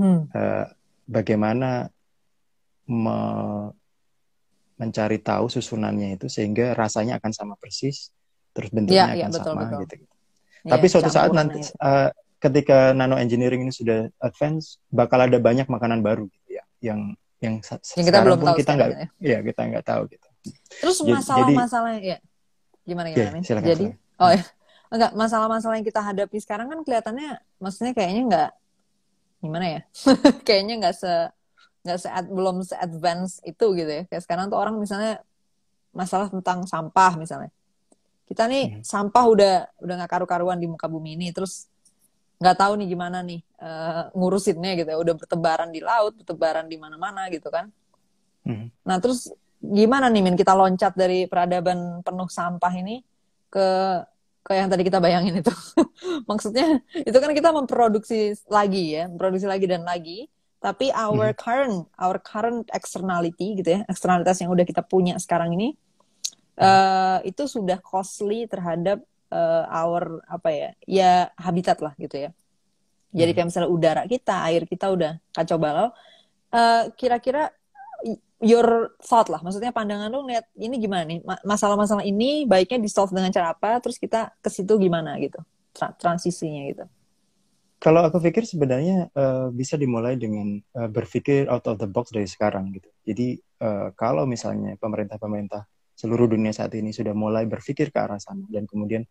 [0.00, 0.20] hmm.
[0.34, 0.66] uh,
[1.06, 1.86] bagaimana
[2.90, 3.18] me
[4.80, 8.08] mencari tahu susunannya itu sehingga rasanya akan sama persis,
[8.56, 9.80] terus bentuknya ya, akan ya, betul, sama betul.
[9.84, 9.94] gitu.
[10.00, 12.08] Ya, Tapi suatu saat nanti uh,
[12.40, 17.60] ketika nano engineering ini sudah advance, bakal ada banyak makanan baru gitu ya, yang yang,
[17.60, 19.06] yang kita belum tahu kita nggak, ya.
[19.20, 20.28] ya kita nggak tahu gitu.
[20.80, 22.18] Terus masalah-masalah ya,
[22.84, 23.38] gimana gimana?
[23.40, 24.24] Ya, silakan, jadi, silakan.
[24.24, 24.42] oh ya,
[24.90, 28.50] enggak masalah-masalah yang kita hadapi sekarang kan kelihatannya, maksudnya kayaknya nggak
[29.40, 29.80] gimana ya
[30.46, 31.12] kayaknya nggak se
[31.80, 35.24] nggak se belum se advance itu gitu ya kayak sekarang tuh orang misalnya
[35.96, 37.48] masalah tentang sampah misalnya
[38.28, 38.82] kita nih hmm.
[38.84, 41.66] sampah udah udah nggak karu-karuan di muka bumi ini terus
[42.40, 46.80] nggak tahu nih gimana nih uh, ngurusinnya gitu ya udah bertebaran di laut bertebaran di
[46.80, 47.68] mana-mana gitu kan
[48.48, 48.72] hmm.
[48.80, 49.28] nah terus
[49.60, 53.04] gimana nih min kita loncat dari peradaban penuh sampah ini
[53.52, 53.68] ke
[54.40, 55.52] kayak yang tadi kita bayangin itu.
[56.30, 60.26] Maksudnya itu kan kita memproduksi lagi ya, memproduksi lagi dan lagi.
[60.60, 61.38] Tapi our hmm.
[61.40, 66.60] current, our current externality gitu ya, eksternalitas yang udah kita punya sekarang ini, hmm.
[66.60, 69.00] uh, itu sudah costly terhadap
[69.32, 72.30] uh, our apa ya, ya habitat lah gitu ya.
[73.10, 73.36] Jadi hmm.
[73.38, 75.88] kayak misalnya udara kita, air kita udah kacau balau.
[76.50, 77.50] Uh, kira-kira
[78.42, 83.12] your thought lah, maksudnya pandangan lu lihat ini gimana nih masalah-masalah ini baiknya di solve
[83.12, 85.38] dengan cara apa, terus kita ke situ gimana gitu
[85.76, 86.84] tra transisinya gitu.
[87.80, 92.28] Kalau aku pikir sebenarnya uh, bisa dimulai dengan uh, berpikir out of the box dari
[92.28, 92.92] sekarang gitu.
[93.08, 95.64] Jadi uh, kalau misalnya pemerintah-pemerintah
[95.96, 99.04] seluruh dunia saat ini sudah mulai berpikir ke arah sana dan kemudian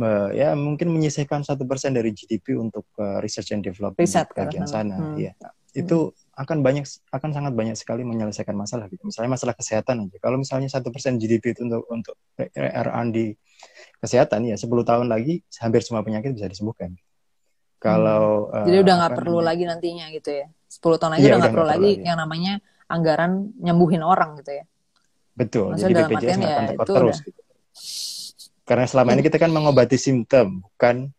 [0.00, 4.38] uh, ya mungkin menyisihkan satu persen dari GDP untuk uh, research and development Riset di
[4.38, 5.16] bagian sana, hmm.
[5.18, 5.32] ya
[5.72, 6.40] itu hmm.
[6.44, 9.08] akan banyak akan sangat banyak sekali menyelesaikan masalah gitu.
[9.08, 10.16] Misalnya masalah kesehatan aja.
[10.20, 12.16] Kalau misalnya satu persen GDP itu untuk untuk
[12.56, 13.16] R&D
[14.04, 16.92] kesehatan ya 10 tahun lagi hampir semua penyakit bisa disembuhkan.
[17.80, 18.68] Kalau hmm.
[18.68, 19.48] jadi uh, udah nggak perlu namanya?
[19.48, 20.46] lagi nantinya gitu ya.
[20.68, 22.52] 10 tahun lagi iya, udah nggak perlu lagi, lagi yang namanya
[22.88, 24.64] anggaran nyembuhin orang gitu ya.
[25.32, 25.72] Betul.
[25.72, 27.18] Maksudnya jadi BPJS nggak ya, akan terus.
[27.24, 27.40] Gitu.
[28.62, 31.10] Karena selama ini kita kan mengobati simptom, bukan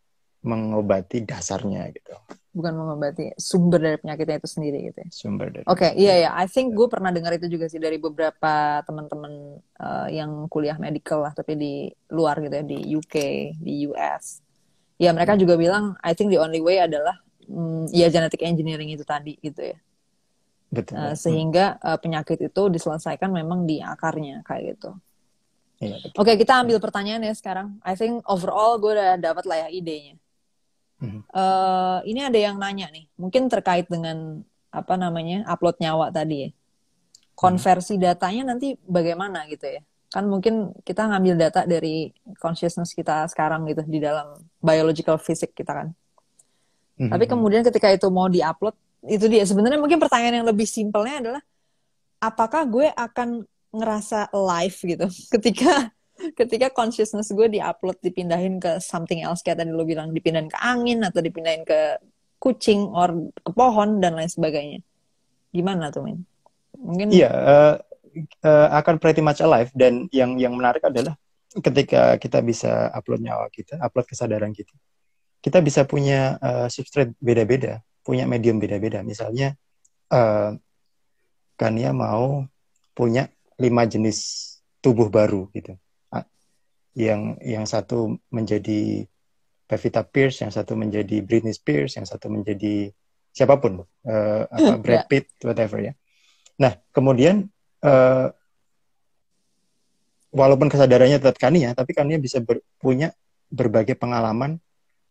[0.44, 2.16] mengobati dasarnya gitu.
[2.54, 5.10] Bukan mengobati sumber dari penyakitnya itu sendiri gitu ya.
[5.10, 5.66] Sumber dari.
[5.66, 6.30] Oke, okay, iya ya.
[6.38, 11.26] I think gue pernah dengar itu juga sih dari beberapa teman-teman uh, yang kuliah medical
[11.26, 11.74] lah, tapi di
[12.14, 13.16] luar gitu ya, di UK,
[13.58, 14.44] di US.
[15.02, 17.18] Ya mereka juga bilang, I think the only way adalah
[17.50, 19.78] um, ya genetic engineering itu tadi gitu ya.
[20.70, 20.96] Betul.
[20.96, 24.94] Uh, sehingga uh, penyakit itu diselesaikan memang di akarnya kayak gitu.
[25.84, 27.76] Iya, Oke, okay, kita ambil pertanyaan ya sekarang.
[27.84, 30.16] I think overall gue udah dapat lah ya idenya.
[31.04, 31.22] Mm-hmm.
[31.36, 34.40] Uh, ini ada yang nanya nih, mungkin terkait dengan
[34.72, 36.50] apa namanya upload nyawa tadi ya.
[37.36, 38.08] Konversi mm-hmm.
[38.08, 39.84] datanya nanti bagaimana gitu ya?
[40.08, 45.76] Kan mungkin kita ngambil data dari consciousness kita sekarang gitu di dalam biological physics kita
[45.76, 45.88] kan.
[45.92, 47.12] Mm-hmm.
[47.12, 51.44] Tapi kemudian ketika itu mau diupload, itu dia sebenarnya mungkin pertanyaan yang lebih simpelnya adalah
[52.24, 55.90] apakah gue akan ngerasa live gitu ketika
[56.38, 61.02] ketika consciousness gue diupload dipindahin ke something else kayak tadi lo bilang dipindahin ke angin
[61.04, 62.00] atau dipindahin ke
[62.38, 64.80] kucing or ke pohon dan lain sebagainya
[65.50, 66.22] gimana tuh Min?
[66.78, 67.76] Mungkin iya uh,
[68.46, 71.18] uh, akan pretty much alive dan yang yang menarik adalah
[71.54, 74.74] ketika kita bisa upload nyawa kita, upload kesadaran kita,
[75.38, 79.00] kita bisa punya uh, substrate beda-beda punya medium beda-beda.
[79.02, 79.56] Misalnya,
[80.12, 80.52] uh,
[81.56, 82.44] Kania mau
[82.92, 84.50] punya lima jenis
[84.84, 85.78] tubuh baru gitu.
[86.94, 89.10] Yang yang satu menjadi
[89.66, 92.94] Pevita Pierce, yang satu menjadi Britney Spears, yang satu menjadi
[93.34, 95.94] siapa pun, uh, apa, Brad Pitt, whatever ya.
[96.62, 97.50] Nah, kemudian
[97.82, 98.30] uh,
[100.30, 103.10] walaupun kesadarannya tetap Kania, tapi Kania bisa ber, punya
[103.50, 104.62] berbagai pengalaman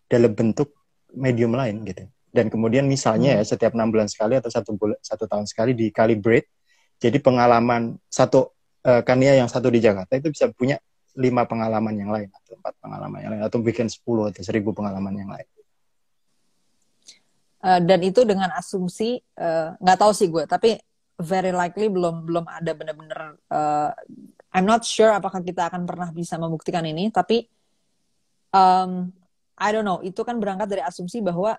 [0.07, 0.71] dalam bentuk
[1.11, 3.45] medium lain gitu dan kemudian misalnya ya, hmm.
[3.45, 6.49] ya setiap enam bulan sekali atau satu bulan satu tahun sekali di calibrate
[7.03, 8.55] jadi pengalaman satu
[8.87, 10.79] uh, Kania yang satu di Jakarta itu bisa punya
[11.19, 15.13] lima pengalaman yang lain atau empat pengalaman yang lain atau bikin sepuluh atau seribu pengalaman
[15.13, 15.49] yang lain.
[17.63, 20.75] Uh, dan itu dengan asumsi eh, nggak uh, tahu sih gue tapi
[21.23, 23.95] very likely belum belum ada benar-benar uh,
[24.51, 27.47] I'm not sure apakah kita akan pernah bisa membuktikan ini tapi
[28.51, 29.15] um,
[29.57, 30.03] I don't know.
[30.03, 31.55] Itu kan berangkat dari asumsi bahwa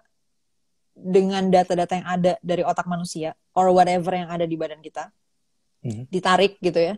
[0.94, 5.10] dengan data-data yang ada dari otak manusia or whatever yang ada di badan kita
[5.84, 6.06] mm-hmm.
[6.10, 6.96] ditarik gitu ya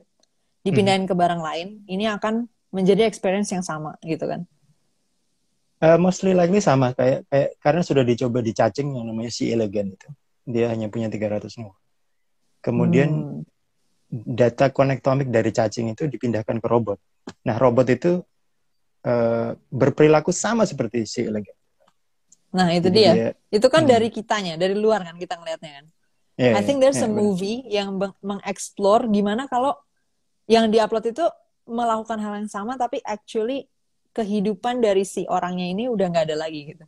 [0.62, 1.18] dipindahin mm-hmm.
[1.18, 4.46] ke barang lain ini akan menjadi experience yang sama gitu kan
[5.82, 9.92] uh, mostly likely sama kayak kayak karena sudah dicoba di cacing yang namanya si elegan
[9.92, 10.10] itu
[10.46, 11.74] dia hanya punya 300 nol
[12.62, 13.44] kemudian hmm.
[14.10, 17.02] data konektomik dari cacing itu dipindahkan ke robot
[17.42, 18.22] nah robot itu
[19.06, 21.58] uh, berperilaku sama seperti si elegan
[22.56, 23.12] Nah, itu dia.
[23.12, 23.32] dia.
[23.52, 23.92] Itu kan hmm.
[23.92, 25.86] dari kitanya, dari luar kan kita ngelihatnya kan.
[26.36, 27.76] Yeah, I think there's yeah, a movie bener.
[27.80, 29.80] yang mengeksplor gimana kalau
[30.52, 31.26] yang diupload itu
[31.64, 33.72] melakukan hal yang sama tapi actually
[34.12, 36.86] kehidupan dari si orangnya ini udah nggak ada lagi gitu.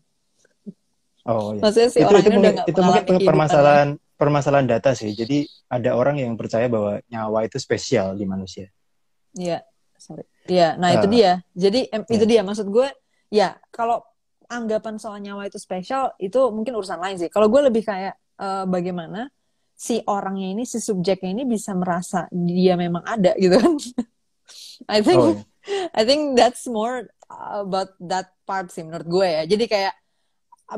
[1.28, 1.62] Oh iya.
[1.64, 5.12] Maksudnya si itu, orang itu, ini udah itu mungkin permasalahan permasalahan data sih.
[5.12, 8.72] Jadi ada orang yang percaya bahwa nyawa itu spesial di manusia.
[9.36, 9.64] Iya,
[10.00, 10.24] sorry.
[10.48, 11.44] Iya, nah uh, itu dia.
[11.52, 12.16] Jadi em, yeah.
[12.16, 12.88] itu dia maksud gue.
[13.28, 14.08] Ya kalau
[14.48, 17.28] anggapan soal nyawa itu spesial itu mungkin urusan lain sih.
[17.28, 19.28] Kalau gue lebih kayak uh, bagaimana
[19.78, 23.78] si orangnya ini, si subjeknya ini bisa merasa dia memang ada gitu kan.
[24.98, 25.38] I think oh,
[25.70, 25.94] yeah.
[25.94, 29.44] I think that's more about that part sih menurut gue ya.
[29.46, 29.94] Jadi kayak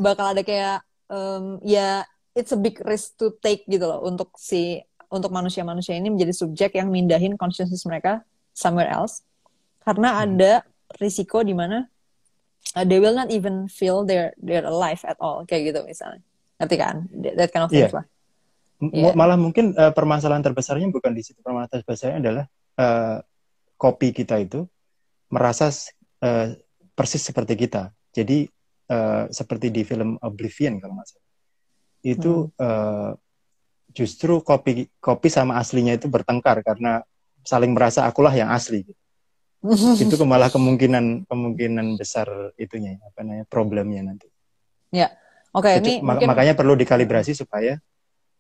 [0.04, 2.04] bakal ada kayak um, ya
[2.38, 6.78] it's a big risk to take gitu loh untuk si untuk manusia-manusia ini menjadi subjek
[6.78, 8.22] yang mindahin consciousness mereka
[8.54, 9.26] somewhere else
[9.82, 10.22] karena hmm.
[10.30, 10.52] ada
[11.02, 11.90] risiko di mana
[12.78, 16.22] uh, they will not even feel they're they're alive at all kayak gitu misalnya
[16.62, 16.96] ngerti kan
[17.34, 17.98] that kind of things yeah.
[17.98, 18.06] lah
[18.82, 19.14] yeah.
[19.16, 22.46] malah mungkin uh, permasalahan terbesarnya bukan di situ permasalahan terbesarnya adalah
[22.80, 23.18] uh,
[23.80, 24.66] kopi kita itu
[25.30, 25.70] merasa
[26.24, 26.56] uh,
[26.96, 28.48] persis seperti kita jadi
[28.92, 31.28] uh, seperti di film Oblivion kalau nggak salah
[32.00, 32.64] itu hmm.
[32.64, 33.12] uh,
[33.92, 37.04] justru kopi kopi sama aslinya itu bertengkar karena
[37.44, 39.00] saling merasa akulah yang asli gitu
[40.04, 44.32] itu malah kemungkinan kemungkinan besar itunya apa namanya problemnya nanti.
[44.90, 45.12] Ya,
[45.52, 45.68] oke.
[45.68, 46.32] Okay, ini mungkin...
[46.32, 47.76] makanya perlu dikalibrasi supaya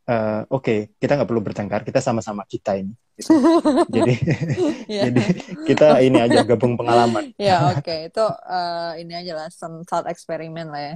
[0.09, 3.29] uh, oke okay, kita nggak perlu bertengkar kita sama-sama kita ini gitu.
[3.95, 4.13] jadi
[4.93, 5.03] yeah.
[5.09, 5.23] jadi
[5.69, 8.09] kita ini aja gabung pengalaman ya yeah, oke okay.
[8.09, 10.95] itu uh, ini aja lah some thought eksperimen lah ya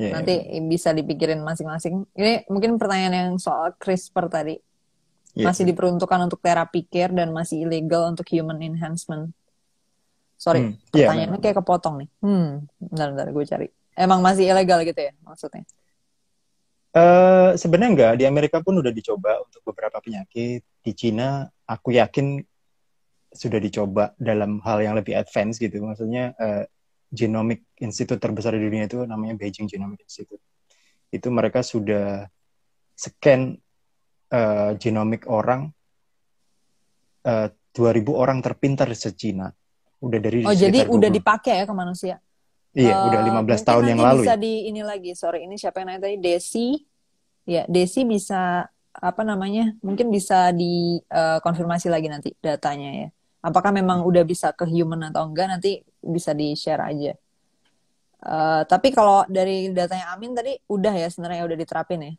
[0.00, 0.64] yeah, nanti yeah.
[0.64, 4.56] bisa dipikirin masing-masing ini mungkin pertanyaan yang soal CRISPR tadi
[5.36, 5.46] yeah.
[5.46, 9.30] masih diperuntukkan untuk terapi care dan masih ilegal untuk human enhancement
[10.38, 13.66] sorry hmm, iya, pertanyaannya yeah, kayak kepotong nih hmm bentar bentar gue cari
[13.98, 15.66] emang masih ilegal gitu ya maksudnya
[16.88, 18.12] Uh, sebenarnya enggak.
[18.20, 20.64] Di Amerika pun udah dicoba untuk beberapa penyakit.
[20.80, 22.40] Di Cina aku yakin
[23.28, 25.84] sudah dicoba dalam hal yang lebih advance gitu.
[25.84, 26.64] Maksudnya uh,
[27.08, 30.40] Genomic Institute terbesar di dunia itu namanya Beijing Genomic Institute.
[31.12, 32.28] Itu mereka sudah
[32.98, 33.56] scan
[34.32, 35.70] uh, genomik orang
[37.24, 39.46] uh, 2000 orang terpintar se Cina
[39.98, 42.16] udah dari oh jadi udah dipakai ya ke manusia
[42.78, 44.22] Iya, uh, udah 15 tahun yang lalu.
[44.22, 44.40] Bisa ya?
[44.40, 46.16] di ini lagi, sorry, ini siapa yang nanya tadi?
[46.22, 46.78] Desi.
[47.42, 49.74] Ya, Desi bisa apa namanya?
[49.82, 53.08] Mungkin bisa dikonfirmasi eh, uh, lagi nanti datanya ya.
[53.42, 57.12] Apakah memang udah bisa ke human atau enggak nanti bisa di-share aja.
[58.18, 62.12] Uh, tapi kalau dari datanya Amin tadi udah ya sebenarnya udah diterapin ya.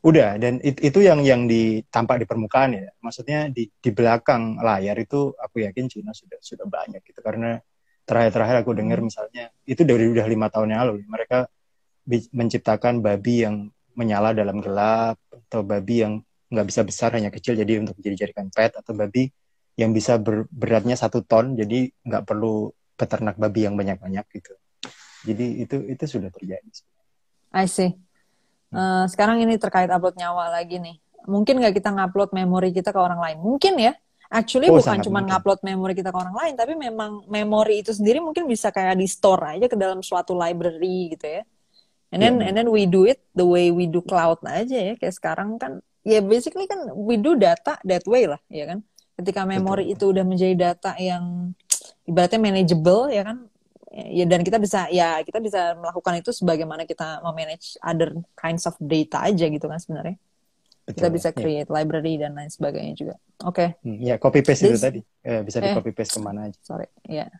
[0.00, 2.88] Udah dan it, itu yang yang ditampak di permukaan ya.
[3.00, 7.60] Maksudnya di di belakang layar itu aku yakin Cina sudah sudah banyak gitu karena
[8.08, 9.06] terakhir-terakhir aku dengar hmm.
[9.12, 11.46] misalnya itu dari udah lima tahun yang lalu mereka
[12.32, 16.14] menciptakan babi yang menyala dalam gelap atau babi yang
[16.48, 19.28] nggak bisa besar hanya kecil jadi untuk jadi jadikan pet atau babi
[19.76, 24.56] yang bisa ber, beratnya satu ton jadi nggak perlu peternak babi yang banyak-banyak gitu
[25.26, 26.70] jadi itu itu sudah terjadi.
[27.50, 27.96] I see.
[28.68, 31.00] Uh, sekarang ini terkait upload nyawa lagi nih.
[31.26, 33.38] Mungkin nggak kita ngupload memori kita ke orang lain?
[33.40, 33.92] Mungkin ya
[34.28, 38.20] Actually oh, bukan cuma ngupload memori kita ke orang lain, tapi memang memori itu sendiri
[38.20, 41.42] mungkin bisa kayak di store aja ke dalam suatu library gitu ya.
[42.12, 42.52] And then yeah.
[42.52, 44.94] and then we do it the way we do cloud aja ya.
[45.00, 48.84] Kayak sekarang kan ya basically kan we do data that way lah, ya kan.
[49.16, 51.56] Ketika memori itu udah menjadi data yang
[52.04, 53.48] ibaratnya manageable ya kan.
[53.88, 58.76] Ya dan kita bisa ya kita bisa melakukan itu sebagaimana kita memanage other kinds of
[58.76, 60.20] data aja gitu kan sebenarnya.
[60.88, 61.36] Betul, kita bisa iya.
[61.36, 61.76] create yeah.
[61.76, 63.14] library dan lain sebagainya juga.
[63.44, 63.76] Oke.
[63.76, 63.84] Okay.
[63.84, 65.00] Hmm, ya copy paste This, itu tadi.
[65.20, 66.56] Eh, bisa di copy paste ke mana aja.
[66.64, 67.28] Sorry, ya.
[67.28, 67.30] Yeah.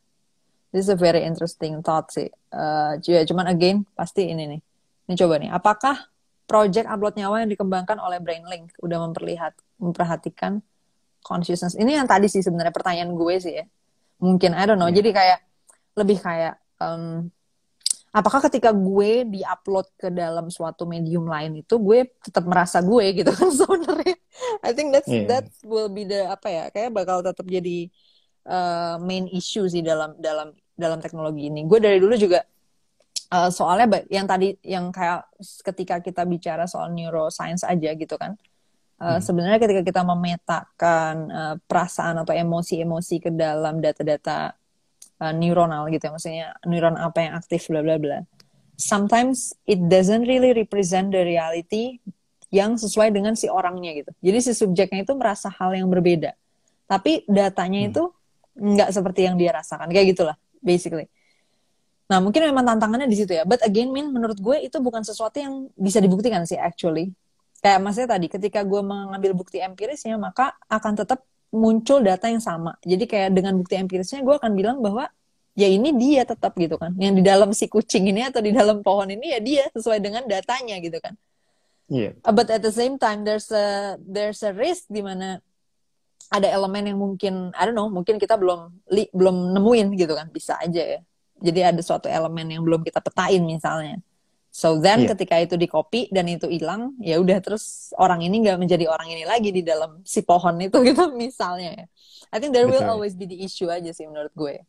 [0.69, 2.29] This is a very interesting thought sih.
[2.53, 4.61] Uh, ya, cuman again pasti ini nih.
[5.09, 5.49] Ini coba nih.
[5.49, 5.97] Apakah
[6.45, 10.61] project upload nyawa yang dikembangkan oleh Brainlink udah memperlihat memperhatikan
[11.25, 11.73] consciousness?
[11.73, 13.65] Ini yang tadi sih sebenarnya pertanyaan gue sih ya.
[14.21, 14.93] Mungkin I don't know.
[14.93, 15.01] Yeah.
[15.01, 15.39] Jadi kayak
[15.97, 17.33] lebih kayak um,
[18.19, 23.31] apakah ketika gue diupload ke dalam suatu medium lain itu gue tetap merasa gue gitu
[23.31, 24.17] kan sebenarnya
[24.67, 25.31] I think that's yeah.
[25.31, 27.87] that will be the apa ya kayak bakal tetap jadi
[28.51, 32.43] uh, main issue sih dalam dalam dalam teknologi ini gue dari dulu juga
[33.31, 35.31] uh, soalnya yang tadi yang kayak
[35.71, 38.35] ketika kita bicara soal neuroscience aja gitu kan
[38.99, 39.21] uh, hmm.
[39.23, 44.58] sebenarnya ketika kita memetakan uh, perasaan atau emosi-emosi ke dalam data-data
[45.23, 48.19] uh, neuronal gitu ya maksudnya neuron apa yang aktif bla bla bla.
[48.79, 51.99] Sometimes it doesn't really represent the reality
[52.49, 54.11] yang sesuai dengan si orangnya gitu.
[54.23, 56.33] Jadi si subjeknya itu merasa hal yang berbeda.
[56.89, 57.89] Tapi datanya hmm.
[57.93, 58.03] itu
[58.59, 61.07] nggak seperti yang dia rasakan kayak gitulah basically.
[62.09, 63.45] Nah mungkin memang tantangannya di situ ya.
[63.45, 67.13] But again min menurut gue itu bukan sesuatu yang bisa dibuktikan sih actually.
[67.59, 72.77] Kayak maksudnya tadi ketika gue mengambil bukti empirisnya maka akan tetap muncul data yang sama.
[72.85, 75.09] Jadi kayak dengan bukti empirisnya gue akan bilang bahwa
[75.59, 76.93] ya ini dia tetap gitu kan.
[77.01, 80.23] Yang di dalam si kucing ini atau di dalam pohon ini ya dia sesuai dengan
[80.29, 81.17] datanya gitu kan.
[81.89, 82.21] Yeah.
[82.21, 85.41] But at the same time there's a there's a risk di mana
[86.29, 90.29] ada elemen yang mungkin I don't know, mungkin kita belum li, belum nemuin gitu kan.
[90.29, 91.01] Bisa aja ya.
[91.41, 93.99] Jadi ada suatu elemen yang belum kita petain misalnya.
[94.59, 95.15] So then yeah.
[95.15, 99.07] ketika itu di copy dan itu hilang, ya udah terus orang ini nggak menjadi orang
[99.07, 101.79] ini lagi di dalam si pohon itu gitu misalnya.
[101.79, 101.87] Ya.
[102.35, 102.83] I think there Betul.
[102.83, 104.67] will always be the issue aja sih menurut gue.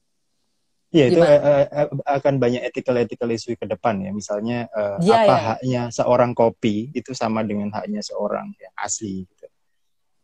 [0.94, 4.14] Iya itu uh, uh, akan banyak ethical ethical issue ke depan ya.
[4.14, 5.42] Misalnya uh, yeah, apa yeah.
[5.58, 9.26] haknya seorang kopi itu sama dengan haknya seorang yang asli.
[9.26, 9.46] Gitu.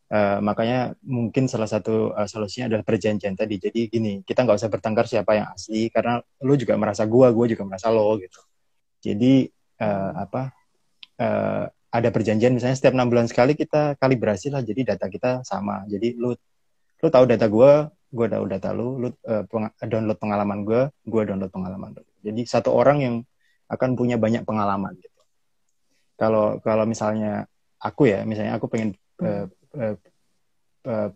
[0.06, 3.58] Uh, makanya mungkin salah satu uh, solusinya adalah perjanjian tadi.
[3.58, 7.50] Jadi gini, kita nggak usah bertengkar siapa yang asli karena lu juga merasa gua, gua
[7.50, 8.38] juga merasa lo gitu.
[9.02, 10.52] Jadi uh, apa
[11.20, 15.88] uh, ada perjanjian misalnya setiap enam bulan sekali kita kalibrasi lah jadi data kita sama.
[15.88, 16.36] Jadi lu
[17.00, 17.72] lu tahu data gue
[18.12, 22.02] gue tahu data lu lu uh, peng download pengalaman gue gue download pengalaman lu.
[22.20, 23.14] Jadi satu orang yang
[23.66, 25.20] akan punya banyak pengalaman gitu.
[26.16, 27.48] Kalau kalau misalnya
[27.80, 29.94] aku ya misalnya aku pengen uh, uh,
[30.88, 31.08] uh,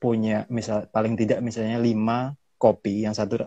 [0.00, 3.44] punya misal paling tidak misalnya lima kopi yang satu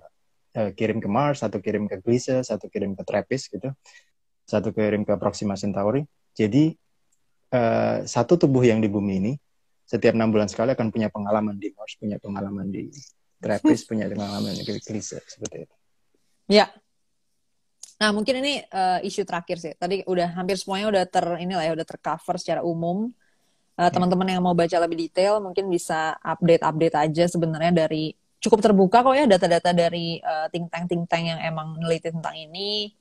[0.57, 3.73] uh, kirim ke Mars, satu kirim ke Gliese, satu kirim ke Trappist gitu,
[4.45, 6.05] satu kirim ke Proxima Centauri.
[6.33, 6.73] Jadi
[7.53, 9.33] uh, satu tubuh yang di bumi ini
[9.83, 12.89] setiap enam bulan sekali akan punya pengalaman di Mars, punya pengalaman di
[13.43, 15.75] Trappist, punya pengalaman di Klise seperti itu.
[16.47, 16.71] Ya.
[17.99, 19.71] Nah mungkin ini uh, isu terakhir sih.
[19.75, 23.11] Tadi udah hampir semuanya udah ter ini lah ya udah tercover secara umum.
[23.73, 28.13] Uh, teman-teman yang mau baca lebih detail mungkin bisa update-update aja sebenarnya dari
[28.43, 32.35] cukup terbuka kok ya data-data dari uh, think tank think tank yang emang neliti tentang
[32.35, 32.91] ini.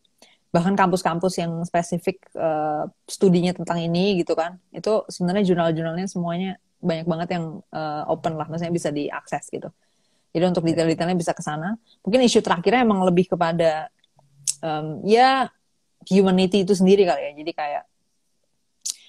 [0.54, 4.62] Bahkan kampus-kampus yang spesifik uh, studinya tentang ini gitu kan.
[4.70, 8.46] Itu sebenarnya jurnal-jurnalnya semuanya banyak banget yang uh, open lah.
[8.46, 9.72] Maksudnya bisa diakses gitu.
[10.32, 11.74] Jadi untuk detail-detailnya bisa ke sana.
[12.06, 13.88] Mungkin isu terakhirnya emang lebih kepada
[14.62, 15.50] um, ya
[16.06, 17.32] humanity itu sendiri kali ya.
[17.32, 17.84] Jadi kayak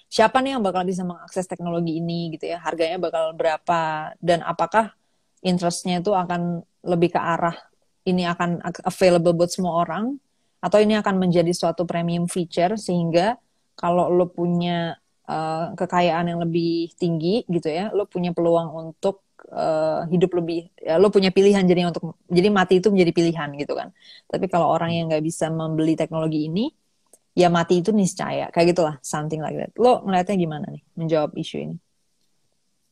[0.07, 2.57] siapa nih yang bakal bisa mengakses teknologi ini gitu ya?
[2.63, 4.15] Harganya bakal berapa?
[4.23, 4.95] Dan apakah
[5.43, 7.55] interestnya itu akan lebih ke arah
[8.03, 10.19] ini akan available buat semua orang
[10.63, 13.35] atau ini akan menjadi suatu premium feature sehingga
[13.75, 14.95] kalau lo punya
[15.27, 20.95] uh, kekayaan yang lebih tinggi gitu ya lo punya peluang untuk uh, hidup lebih ya,
[20.95, 23.91] lo punya pilihan jadi untuk jadi mati itu menjadi pilihan gitu kan.
[24.31, 26.71] Tapi kalau orang yang nggak bisa membeli teknologi ini
[27.35, 29.71] ya mati itu niscaya kayak gitulah something like that.
[29.75, 30.83] Lo ngeliatnya gimana nih?
[30.95, 31.77] Menjawab isu ini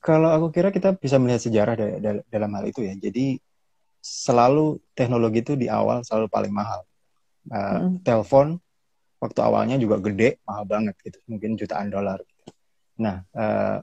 [0.01, 1.77] kalau aku kira kita bisa melihat sejarah
[2.25, 2.97] dalam hal itu ya.
[2.97, 3.37] Jadi
[4.01, 6.81] selalu teknologi itu di awal selalu paling mahal.
[7.47, 8.01] Uh, mm.
[8.01, 8.57] Telepon
[9.21, 12.17] waktu awalnya juga gede, mahal banget gitu, mungkin jutaan dolar.
[12.97, 13.77] Nah, uh,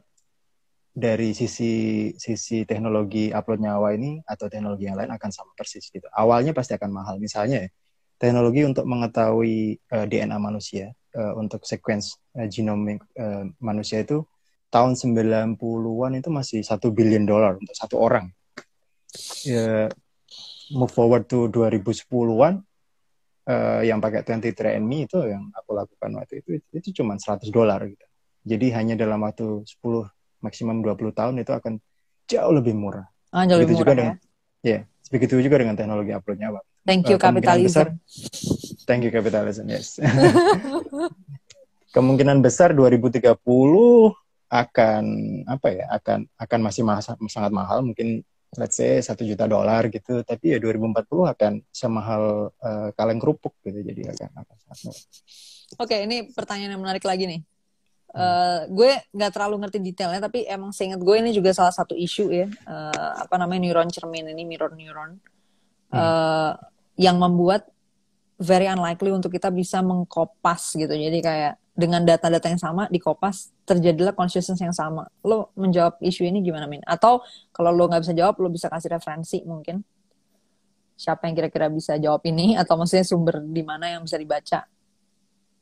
[0.99, 6.11] dari sisi sisi teknologi upload nyawa ini atau teknologi yang lain akan sama persis gitu.
[6.11, 7.23] Awalnya pasti akan mahal.
[7.23, 7.71] Misalnya ya,
[8.19, 14.27] teknologi untuk mengetahui uh, eh, DNA manusia uh, untuk sequence uh, genomik uh, manusia itu
[14.69, 18.29] tahun 90-an itu masih satu billion dollar untuk satu orang.
[19.49, 19.89] Ya,
[20.73, 22.61] move forward to 2010-an
[23.49, 27.81] uh, yang pakai 23andMe itu yang aku lakukan waktu itu itu, itu cuma 100 dolar
[27.89, 28.07] gitu.
[28.49, 31.81] Jadi hanya dalam waktu 10 maksimum 20 tahun itu akan
[32.29, 33.09] jauh lebih murah.
[33.33, 33.99] Ah, jauh lebih murah juga ya.
[33.99, 34.17] Dengan,
[34.61, 34.79] ya,
[35.09, 36.61] begitu juga dengan teknologi upload nyawa.
[36.85, 37.69] Thank you uh, capitalism.
[37.69, 37.89] Besar,
[38.89, 39.97] thank you capitalism, yes.
[41.97, 43.25] kemungkinan besar 2030
[44.49, 45.05] akan
[45.45, 48.25] apa ya akan akan masih mahal, sangat mahal mungkin
[48.57, 53.85] let's say satu juta dolar gitu tapi ya 2040 akan semahal uh, kaleng kerupuk gitu
[53.85, 55.05] jadi akan akan sangat murah.
[55.85, 57.43] Oke ini pertanyaan yang menarik lagi nih.
[58.09, 62.33] Uh, gue nggak terlalu ngerti detailnya tapi emang seingat gue ini juga salah satu isu
[62.33, 65.21] ya uh, apa namanya neuron cermin ini mirror neuron
[65.93, 66.53] uh, hmm.
[66.97, 67.69] yang membuat
[68.41, 73.55] very unlikely untuk kita bisa mengkopas gitu jadi kayak dengan data-data yang sama di Kopas
[73.63, 75.07] terjadilah consciousness yang sama.
[75.23, 76.83] Lo menjawab isu ini gimana Min?
[76.83, 77.23] Atau
[77.55, 79.87] kalau lo nggak bisa jawab, lo bisa kasih referensi mungkin?
[80.99, 82.59] Siapa yang kira-kira bisa jawab ini?
[82.59, 84.67] Atau maksudnya sumber di mana yang bisa dibaca?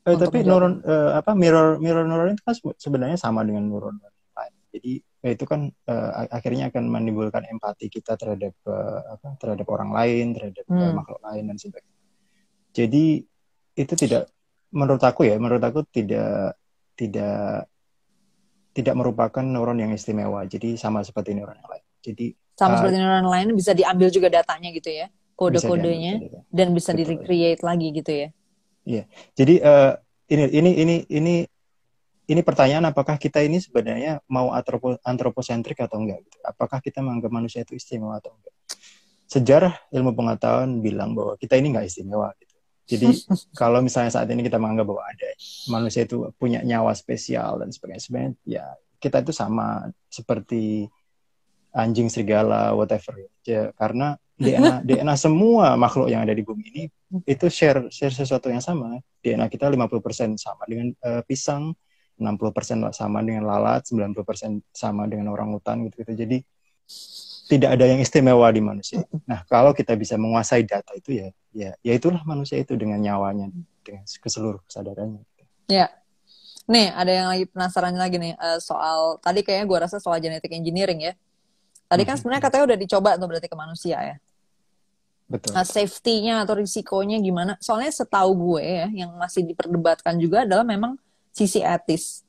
[0.09, 4.01] Eh, tapi neuron uh, apa mirror mirror neuron itu kan sebenarnya sama dengan neuron
[4.33, 4.53] lain.
[4.73, 9.93] Jadi ya itu kan uh, akhirnya akan menimbulkan empati kita terhadap uh, apa terhadap orang
[9.93, 10.97] lain, terhadap hmm.
[10.97, 12.01] makhluk lain dan sebagainya.
[12.73, 13.05] Jadi
[13.77, 14.33] itu tidak
[14.71, 16.57] menurut aku ya, menurut aku tidak
[16.97, 17.69] tidak
[18.73, 20.45] tidak merupakan neuron yang istimewa.
[20.45, 21.85] Jadi sama seperti neuron yang lain.
[22.01, 22.25] Jadi
[22.57, 26.21] sama uh, seperti neuron lain bisa diambil juga datanya gitu ya, kode-kodenya
[26.53, 28.29] dan bisa di recreate lagi gitu ya.
[28.87, 29.03] Iya.
[29.33, 29.93] Jadi uh,
[30.29, 31.35] ini ini ini ini
[32.27, 36.37] ini pertanyaan apakah kita ini sebenarnya mau antropo, antroposentrik atau enggak gitu.
[36.43, 38.55] Apakah kita menganggap manusia itu istimewa atau enggak?
[39.27, 42.46] Sejarah ilmu pengetahuan bilang bahwa kita ini enggak istimewa gitu.
[42.87, 43.07] Jadi
[43.61, 45.29] kalau misalnya saat ini kita menganggap bahwa ada
[45.67, 48.65] manusia itu punya nyawa spesial dan sebagainya, sebenarnya ya
[48.97, 50.87] kita itu sama seperti
[51.75, 53.13] anjing, serigala, whatever
[53.45, 53.69] ya.
[53.75, 56.83] Karena DNA DNA semua makhluk yang ada di bumi ini
[57.25, 59.01] itu share share sesuatu yang sama.
[59.21, 61.73] DNA kita 50% sama dengan uh, pisang,
[62.21, 66.13] 60% sama dengan lalat, 90% sama dengan orang hutan gitu, gitu.
[66.13, 66.37] Jadi
[67.47, 69.01] tidak ada yang istimewa di manusia.
[69.23, 73.47] Nah, kalau kita bisa menguasai data itu ya, ya, ya itulah manusia itu dengan nyawanya,
[73.81, 75.23] dengan ke seluruh kesadarannya.
[75.71, 75.87] Ya,
[76.67, 80.51] nih ada yang lagi penasaran lagi nih uh, soal tadi kayaknya gue rasa soal genetic
[80.51, 81.13] engineering ya.
[81.87, 84.15] Tadi kan sebenarnya katanya udah dicoba tuh berarti ke manusia ya.
[85.27, 85.55] Betul.
[85.55, 87.55] Nah, safety-nya atau risikonya gimana?
[87.63, 90.99] Soalnya setahu gue ya, yang masih diperdebatkan juga adalah memang
[91.31, 92.26] sisi etis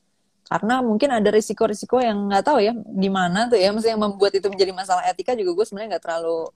[0.49, 4.49] karena mungkin ada risiko-risiko yang nggak tahu ya gimana tuh ya maksudnya yang membuat itu
[4.49, 6.49] menjadi masalah etika juga gue sebenarnya nggak terlalu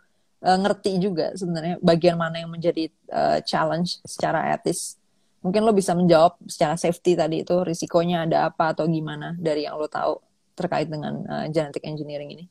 [0.42, 4.98] uh, ngerti juga sebenarnya bagian mana yang menjadi uh, challenge secara etis.
[5.42, 9.74] Mungkin lo bisa menjawab secara safety tadi itu risikonya ada apa atau gimana dari yang
[9.74, 10.22] lo tahu
[10.54, 12.44] terkait dengan uh, genetic engineering ini.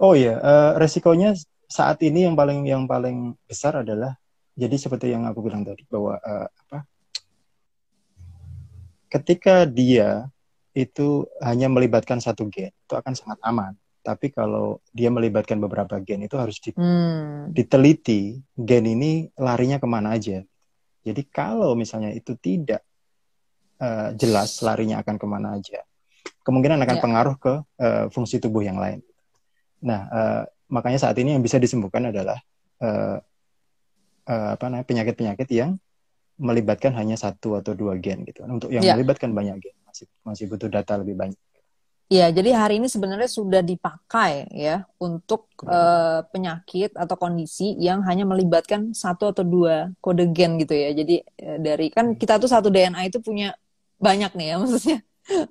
[0.00, 1.36] Oh iya uh, risikonya
[1.70, 4.18] saat ini yang paling yang paling besar adalah
[4.58, 6.82] jadi seperti yang aku bilang tadi bahwa uh, apa
[9.10, 10.30] ketika dia
[10.70, 13.74] itu hanya melibatkan satu gen itu akan sangat aman.
[14.00, 17.52] Tapi kalau dia melibatkan beberapa gen itu harus di, hmm.
[17.52, 20.40] diteliti gen ini larinya ke mana aja.
[21.04, 22.80] Jadi kalau misalnya itu tidak
[23.76, 25.84] uh, jelas larinya akan ke mana aja,
[26.44, 27.04] kemungkinan akan yeah.
[27.04, 29.04] pengaruh ke uh, fungsi tubuh yang lain.
[29.84, 30.42] Nah, uh,
[30.72, 32.40] makanya saat ini yang bisa disembuhkan adalah
[32.80, 33.20] uh,
[34.28, 35.76] uh, apa namanya penyakit-penyakit yang
[36.40, 38.42] melibatkan hanya satu atau dua gen gitu.
[38.48, 38.96] Untuk yang yeah.
[38.96, 41.36] melibatkan banyak gen masih masih butuh data lebih banyak.
[42.10, 48.26] Iya, jadi hari ini sebenarnya sudah dipakai ya untuk uh, penyakit atau kondisi yang hanya
[48.26, 50.90] melibatkan satu atau dua kode gen gitu ya.
[50.90, 52.18] Jadi uh, dari kan hmm.
[52.18, 53.54] kita tuh satu DNA itu punya
[54.02, 54.98] banyak nih ya maksudnya.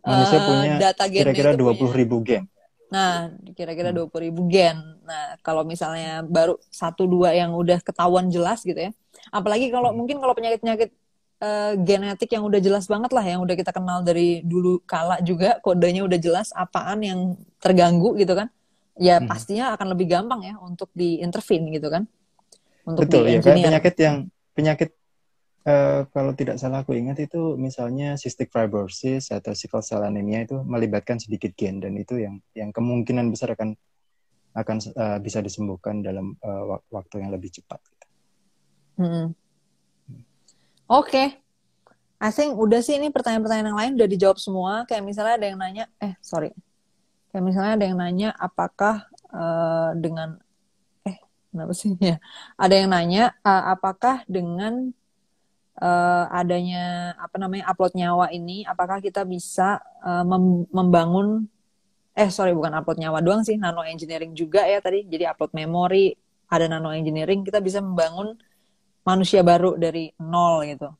[0.03, 2.43] Manusia uh, punya data kira-kira dua puluh ribu gen.
[2.89, 3.97] Nah, kira-kira hmm.
[4.01, 4.77] dua puluh ribu gen.
[5.05, 8.91] Nah, kalau misalnya baru satu dua yang udah ketahuan jelas gitu ya.
[9.29, 9.97] Apalagi kalau hmm.
[9.97, 10.89] mungkin kalau penyakit-penyakit
[11.43, 15.57] uh, genetik yang udah jelas banget lah yang udah kita kenal dari dulu kala juga
[15.63, 17.19] kodenya udah jelas apaan yang
[17.59, 18.47] terganggu gitu kan
[18.99, 19.27] ya hmm.
[19.27, 22.03] pastinya akan lebih gampang ya untuk diintervene gitu kan
[22.83, 24.15] untuk betul ya kayak penyakit yang
[24.51, 24.89] penyakit
[25.66, 30.62] uh, kalau tidak salah aku ingat itu misalnya cystic fibrosis atau sickle cell anemia itu
[30.64, 33.76] melibatkan sedikit gen dan itu yang yang kemungkinan besar akan
[34.55, 37.80] akan uh, bisa disembuhkan dalam uh, waktu yang lebih cepat.
[38.99, 39.32] Hmm.
[40.89, 41.07] Oke.
[41.07, 41.28] Okay.
[42.20, 44.84] I think udah sih ini pertanyaan-pertanyaan yang lain udah dijawab semua.
[44.84, 46.51] Kayak misalnya ada yang nanya, eh sorry.
[47.32, 50.36] Kayak misalnya ada yang nanya apakah uh, dengan
[51.07, 51.16] eh
[51.53, 52.20] kenapa sih ya?
[52.60, 54.91] Ada yang nanya apakah dengan
[55.80, 61.47] uh, adanya apa namanya upload nyawa ini, apakah kita bisa uh, mem membangun
[62.19, 65.07] eh sorry bukan upload nyawa doang sih, nano engineering juga ya tadi.
[65.07, 66.11] Jadi upload memori,
[66.51, 68.36] ada nano engineering, kita bisa membangun
[69.07, 70.91] manusia baru dari nol gitu.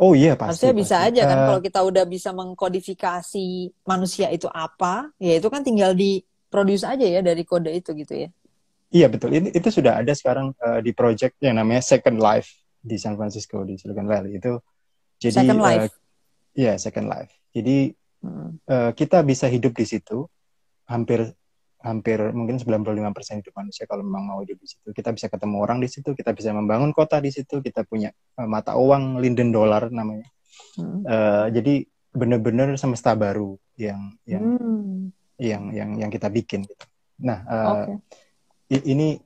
[0.00, 0.64] Oh iya pasti.
[0.64, 3.46] Harusnya bisa aja kan uh, kalau kita udah bisa mengkodifikasi
[3.84, 8.26] manusia itu apa, ya itu kan tinggal di produce aja ya dari kode itu gitu
[8.26, 8.28] ya.
[8.92, 9.36] Iya betul.
[9.36, 13.62] Ini itu sudah ada sekarang uh, di project yang namanya Second Life di San Francisco
[13.62, 14.58] di Silicon Valley itu.
[15.22, 15.94] Jadi Second eh, Life.
[16.58, 17.32] Iya uh, Second Life.
[17.54, 17.76] Jadi
[18.26, 18.50] hmm.
[18.66, 20.26] uh, kita bisa hidup di situ
[20.90, 21.30] hampir
[21.82, 24.90] hampir mungkin 95% hidup manusia kalau memang mau hidup di situ.
[24.90, 28.46] Kita bisa ketemu orang di situ, kita bisa membangun kota di situ, kita punya uh,
[28.46, 30.26] mata uang linden dolar namanya.
[30.78, 31.02] Hmm.
[31.06, 35.10] Uh, jadi benar-benar semesta baru yang yang hmm.
[35.40, 36.66] yang yang yang kita bikin.
[36.66, 36.84] Gitu.
[37.22, 38.82] Nah, uh, okay.
[38.86, 39.18] ini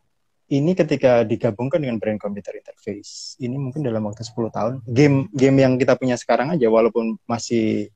[0.47, 5.57] ini ketika digabungkan dengan brain computer interface, ini mungkin dalam waktu 10 tahun, game game
[5.59, 7.91] yang kita punya sekarang aja walaupun masih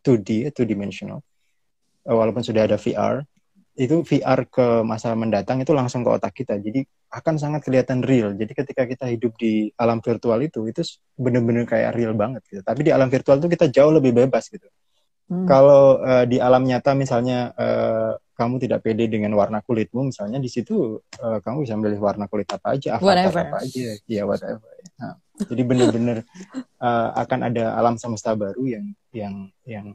[0.00, 1.20] 2D, two dimensional,
[2.08, 3.20] walaupun sudah ada VR,
[3.76, 6.56] itu VR ke masa mendatang itu langsung ke otak kita.
[6.56, 8.32] Jadi akan sangat kelihatan real.
[8.32, 10.80] Jadi ketika kita hidup di alam virtual itu, itu
[11.20, 12.62] bener-bener kayak real banget gitu.
[12.64, 14.68] Tapi di alam virtual itu kita jauh lebih bebas gitu.
[15.30, 15.46] Hmm.
[15.46, 20.50] Kalau uh, di alam nyata misalnya uh, kamu tidak pede dengan warna kulitmu, misalnya di
[20.50, 23.42] situ uh, kamu bisa memilih warna kulit apa aja, avatar whatever.
[23.46, 24.70] apa aja, ya whatever.
[24.98, 25.14] Nah,
[25.46, 26.26] jadi bener-bener
[26.82, 29.86] uh, akan ada alam semesta baru yang yang yang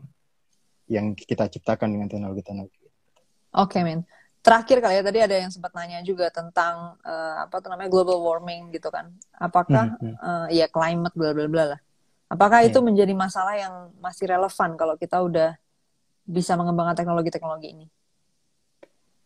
[0.88, 2.88] yang kita ciptakan dengan teknologi-teknologi.
[3.60, 4.08] Oke, okay, Min.
[4.46, 8.22] Terakhir kali ya tadi ada yang sempat nanya juga tentang uh, apa tuh namanya global
[8.22, 9.10] warming gitu kan.
[9.36, 10.16] Apakah mm -hmm.
[10.22, 11.80] uh, ya climate bla bla bla lah.
[12.26, 12.70] Apakah yeah.
[12.74, 15.54] itu menjadi masalah yang masih relevan kalau kita udah
[16.26, 17.86] bisa mengembangkan teknologi-teknologi ini?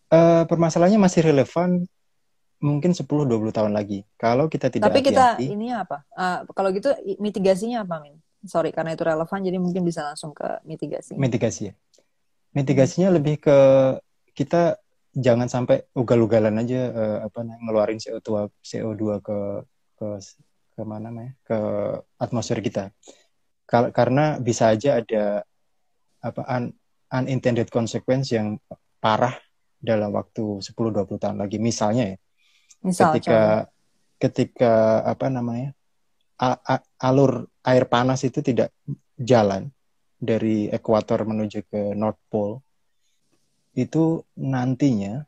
[0.09, 1.87] Uh, permasalahannya masih relevan
[2.59, 4.03] mungkin 10-20 tahun lagi.
[4.19, 6.03] Kalau kita tidak Tapi kita hati -hati, ini apa?
[6.11, 6.91] Uh, kalau gitu
[7.23, 8.19] mitigasinya apa, Min?
[8.43, 11.15] Sorry, karena itu relevan, jadi mungkin bisa langsung ke mitigasi.
[11.15, 11.73] Mitigasi ya.
[12.55, 13.17] Mitigasinya hmm.
[13.19, 13.57] lebih ke
[14.35, 14.79] kita
[15.15, 19.37] jangan sampai ugal-ugalan aja uh, apa ngeluarin CO2 CO2 ke
[19.99, 20.07] ke
[20.79, 21.59] ke mana namanya ke
[22.15, 22.95] atmosfer kita.
[23.67, 25.43] Kar karena bisa aja ada
[26.23, 26.71] apa un
[27.11, 28.55] unintended consequence yang
[29.03, 29.35] parah
[29.75, 32.17] dalam waktu 10-20 tahun lagi misalnya ya.
[32.79, 33.69] Misal, ketika coba.
[34.23, 34.73] ketika
[35.03, 35.75] apa namanya?
[37.03, 38.71] Alur air panas itu tidak
[39.19, 39.67] jalan
[40.15, 42.63] dari ekuator menuju ke North Pole
[43.75, 45.23] itu nantinya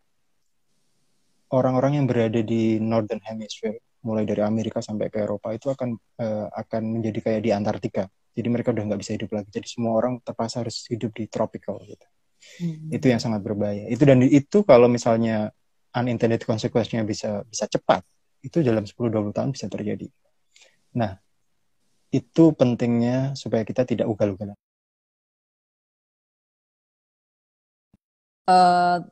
[1.52, 5.89] orang-orang yang berada di Northern Hemisphere mulai dari Amerika sampai ke Eropa itu akan
[6.22, 8.06] uh, akan menjadi kayak di Antartika.
[8.32, 9.49] Jadi mereka udah nggak bisa hidup lagi.
[9.52, 12.08] Jadi semua orang terpaksa harus hidup di tropical gitu.
[12.62, 12.89] Hmm.
[12.89, 13.86] Itu yang sangat berbahaya.
[13.91, 15.54] Itu dan itu kalau misalnya
[15.93, 18.02] unintended consequence-nya bisa bisa cepat,
[18.41, 20.08] itu dalam 10-20 tahun bisa terjadi.
[20.97, 21.20] Nah,
[22.12, 24.58] itu pentingnya supaya kita tidak ugal-ugalan.
[28.49, 29.06] Uh,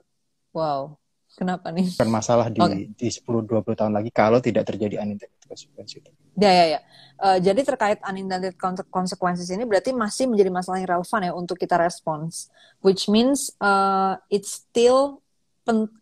[0.51, 0.99] wow.
[1.37, 1.85] Kenapa nih?
[1.93, 2.89] Bukan masalah di okay.
[2.89, 6.09] di 10 20 tahun lagi kalau tidak terjadi unintended consequences itu.
[6.39, 6.79] Ya ya ya.
[7.19, 8.55] Uh, jadi terkait unintended
[8.89, 12.49] consequences ini berarti masih menjadi masalah yang relevan ya untuk kita respons.
[12.81, 15.21] Which means uh, it's still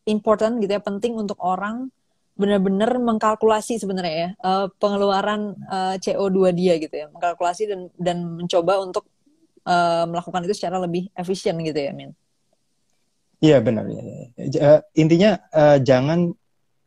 [0.07, 1.91] important gitu ya, penting untuk orang
[2.37, 8.79] benar-benar mengkalkulasi sebenarnya ya uh, pengeluaran uh, CO2 dia gitu ya, mengkalkulasi dan dan mencoba
[8.79, 9.09] untuk
[9.65, 12.13] uh, melakukan itu secara lebih efisien gitu ya, Min.
[13.37, 14.01] Iya benar ya.
[14.57, 16.33] Uh, intinya uh, jangan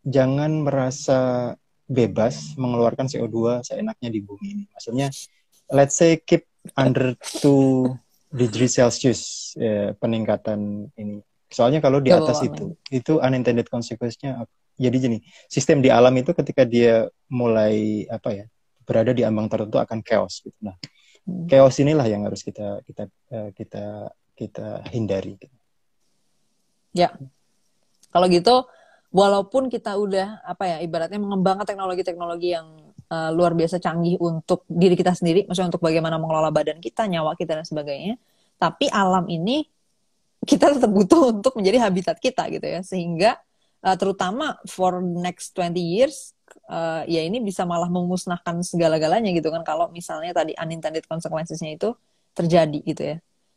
[0.03, 1.53] jangan merasa
[1.90, 4.64] bebas mengeluarkan CO2 seenaknya di bumi ini.
[4.70, 5.11] Maksudnya,
[5.70, 6.46] let's say keep
[6.78, 7.90] under 2
[8.30, 11.22] degree Celsius ya, peningkatan ini.
[11.51, 14.46] Soalnya kalau di atas itu, itu unintended consequence-nya
[14.80, 15.18] jadi gini,
[15.51, 18.46] sistem di alam itu ketika dia mulai apa ya
[18.88, 20.57] berada di ambang tertentu akan chaos gitu.
[20.64, 20.78] Nah,
[21.28, 21.51] hmm.
[21.53, 25.36] chaos inilah yang harus kita kita uh, kita kita hindari.
[25.36, 25.59] Gitu.
[26.91, 27.14] Ya.
[28.11, 28.66] Kalau gitu,
[29.14, 32.66] walaupun kita udah apa ya ibaratnya mengembangkan teknologi-teknologi yang
[33.11, 37.34] uh, luar biasa canggih untuk diri kita sendiri, maksudnya untuk bagaimana mengelola badan kita, nyawa
[37.38, 38.18] kita dan sebagainya,
[38.59, 39.66] tapi alam ini
[40.47, 43.38] kita tetap butuh untuk menjadi habitat kita gitu ya, sehingga
[43.84, 46.32] uh, terutama for next 20 years
[46.70, 51.95] uh, ya ini bisa malah memusnahkan segala-galanya gitu kan kalau misalnya tadi unintended consequences-nya itu
[52.34, 53.16] terjadi gitu ya.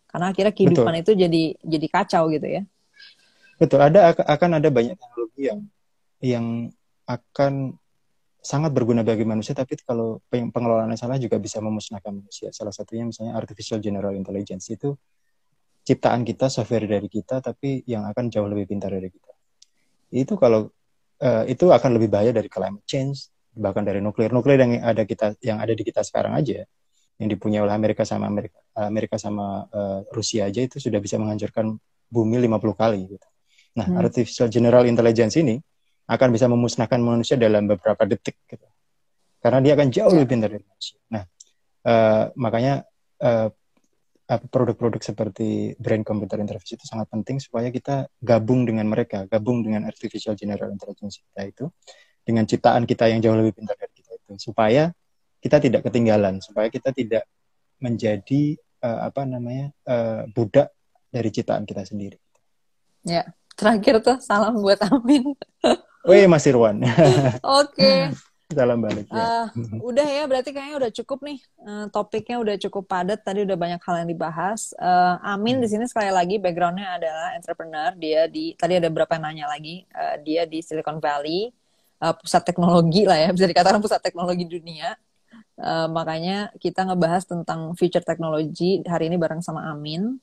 [0.10, 1.02] Karena akhirnya kehidupan Betul.
[1.02, 2.62] itu jadi jadi kacau gitu ya.
[3.64, 5.60] Betul, ada akan ada banyak teknologi yang
[6.20, 6.46] yang
[7.08, 7.80] akan
[8.44, 12.52] sangat berguna bagi manusia, tapi kalau pengelolaannya salah juga bisa memusnahkan manusia.
[12.52, 14.92] Salah satunya misalnya artificial general intelligence itu
[15.88, 19.32] ciptaan kita, software dari kita, tapi yang akan jauh lebih pintar dari kita.
[20.12, 20.68] Itu kalau
[21.24, 24.36] uh, itu akan lebih bahaya dari climate change, bahkan dari nuklir.
[24.36, 26.68] Nuklir yang ada kita yang ada di kita sekarang aja,
[27.16, 31.80] yang dipunyai oleh Amerika sama Amerika, Amerika sama uh, Rusia aja itu sudah bisa menghancurkan
[32.12, 33.28] bumi 50 kali gitu.
[33.74, 33.98] Nah, hmm.
[33.98, 35.58] artificial general intelligence ini
[36.06, 38.68] akan bisa memusnahkan manusia dalam beberapa detik gitu.
[39.40, 40.16] Karena dia akan jauh ya.
[40.22, 40.98] lebih pintar dari manusia.
[41.10, 41.24] Nah,
[41.88, 42.86] uh, makanya
[43.24, 43.50] uh,
[44.24, 49.84] produk-produk seperti brain computer interface itu sangat penting supaya kita gabung dengan mereka, gabung dengan
[49.86, 51.66] artificial general intelligence kita itu
[52.24, 54.90] dengan ciptaan kita yang jauh lebih pintar dari kita itu supaya
[55.44, 57.28] kita tidak ketinggalan, supaya kita tidak
[57.84, 60.72] menjadi uh, apa namanya uh, budak
[61.12, 62.16] dari ciptaan kita sendiri.
[63.04, 63.28] Ya,
[63.64, 65.24] Terakhir tuh salam buat Amin.
[66.12, 66.84] Wih, Mas Irwan.
[67.64, 67.80] Oke.
[67.80, 68.00] Okay.
[68.52, 69.48] Salam balik ya.
[69.56, 71.40] Uh, udah ya, berarti kayaknya udah cukup nih.
[71.64, 73.24] Uh, topiknya udah cukup padat.
[73.24, 74.76] Tadi udah banyak hal yang dibahas.
[74.76, 75.64] Uh, Amin hmm.
[75.64, 77.96] di sini sekali lagi backgroundnya adalah entrepreneur.
[77.96, 79.88] Dia di tadi ada berapa yang nanya lagi.
[79.96, 81.56] Uh, dia di Silicon Valley,
[82.04, 85.00] uh, pusat teknologi lah ya, bisa dikatakan pusat teknologi dunia.
[85.56, 90.20] Uh, makanya kita ngebahas tentang future teknologi hari ini bareng sama Amin.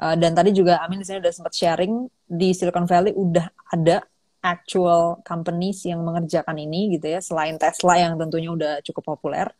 [0.00, 4.00] Uh, dan tadi juga Amin di sini udah sempat sharing di Silicon Valley udah ada
[4.40, 9.52] actual companies yang mengerjakan ini gitu ya selain Tesla yang tentunya udah cukup populer.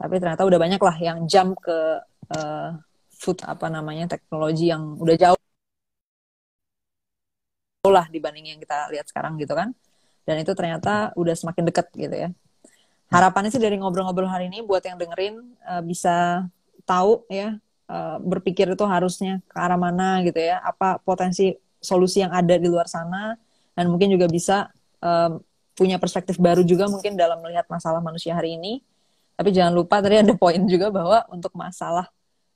[0.00, 2.00] Tapi ternyata udah banyak lah yang jump ke
[2.32, 2.72] uh,
[3.12, 5.36] food apa namanya teknologi yang udah jauh
[7.92, 9.76] lah dibanding yang kita lihat sekarang gitu kan.
[10.24, 12.32] Dan itu ternyata udah semakin deket gitu ya.
[13.12, 16.48] Harapannya sih dari ngobrol-ngobrol hari ini buat yang dengerin uh, bisa
[16.88, 17.60] tahu ya
[17.90, 20.62] uh, berpikir itu harusnya ke arah mana gitu ya.
[20.62, 23.34] Apa potensi solusi yang ada di luar sana.
[23.76, 24.72] Dan mungkin juga bisa
[25.04, 25.42] um,
[25.76, 28.80] punya perspektif baru juga mungkin dalam melihat masalah manusia hari ini.
[29.36, 32.08] Tapi jangan lupa tadi ada poin juga bahwa untuk masalah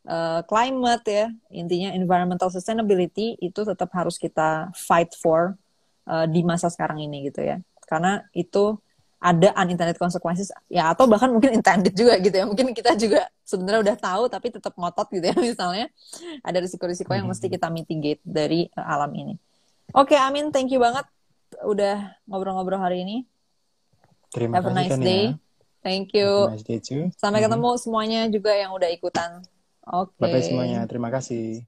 [0.08, 5.60] uh, climate ya intinya environmental sustainability itu tetap harus kita fight for
[6.08, 7.60] uh, di masa sekarang ini gitu ya.
[7.84, 8.80] Karena itu
[9.20, 12.48] ada unintended consequences ya atau bahkan mungkin intended juga gitu ya.
[12.48, 15.86] Mungkin kita juga sebenarnya udah tahu tapi tetap ngotot gitu ya misalnya.
[16.40, 19.36] Ada risiko-risiko yang mesti kita mitigate dari uh, alam ini.
[19.92, 21.04] Oke okay, Amin thank you banget
[21.60, 23.16] udah ngobrol-ngobrol hari ini.
[24.32, 25.36] Terima have a nice kan day.
[25.36, 25.38] Ya.
[25.84, 26.48] thank you.
[26.48, 27.12] Nice day too.
[27.20, 27.52] sampai mm -hmm.
[27.52, 29.44] ketemu semuanya juga yang udah ikutan.
[29.84, 30.16] Oke.
[30.16, 30.20] Okay.
[30.24, 30.80] bye bye semuanya.
[30.88, 31.60] Terima kasih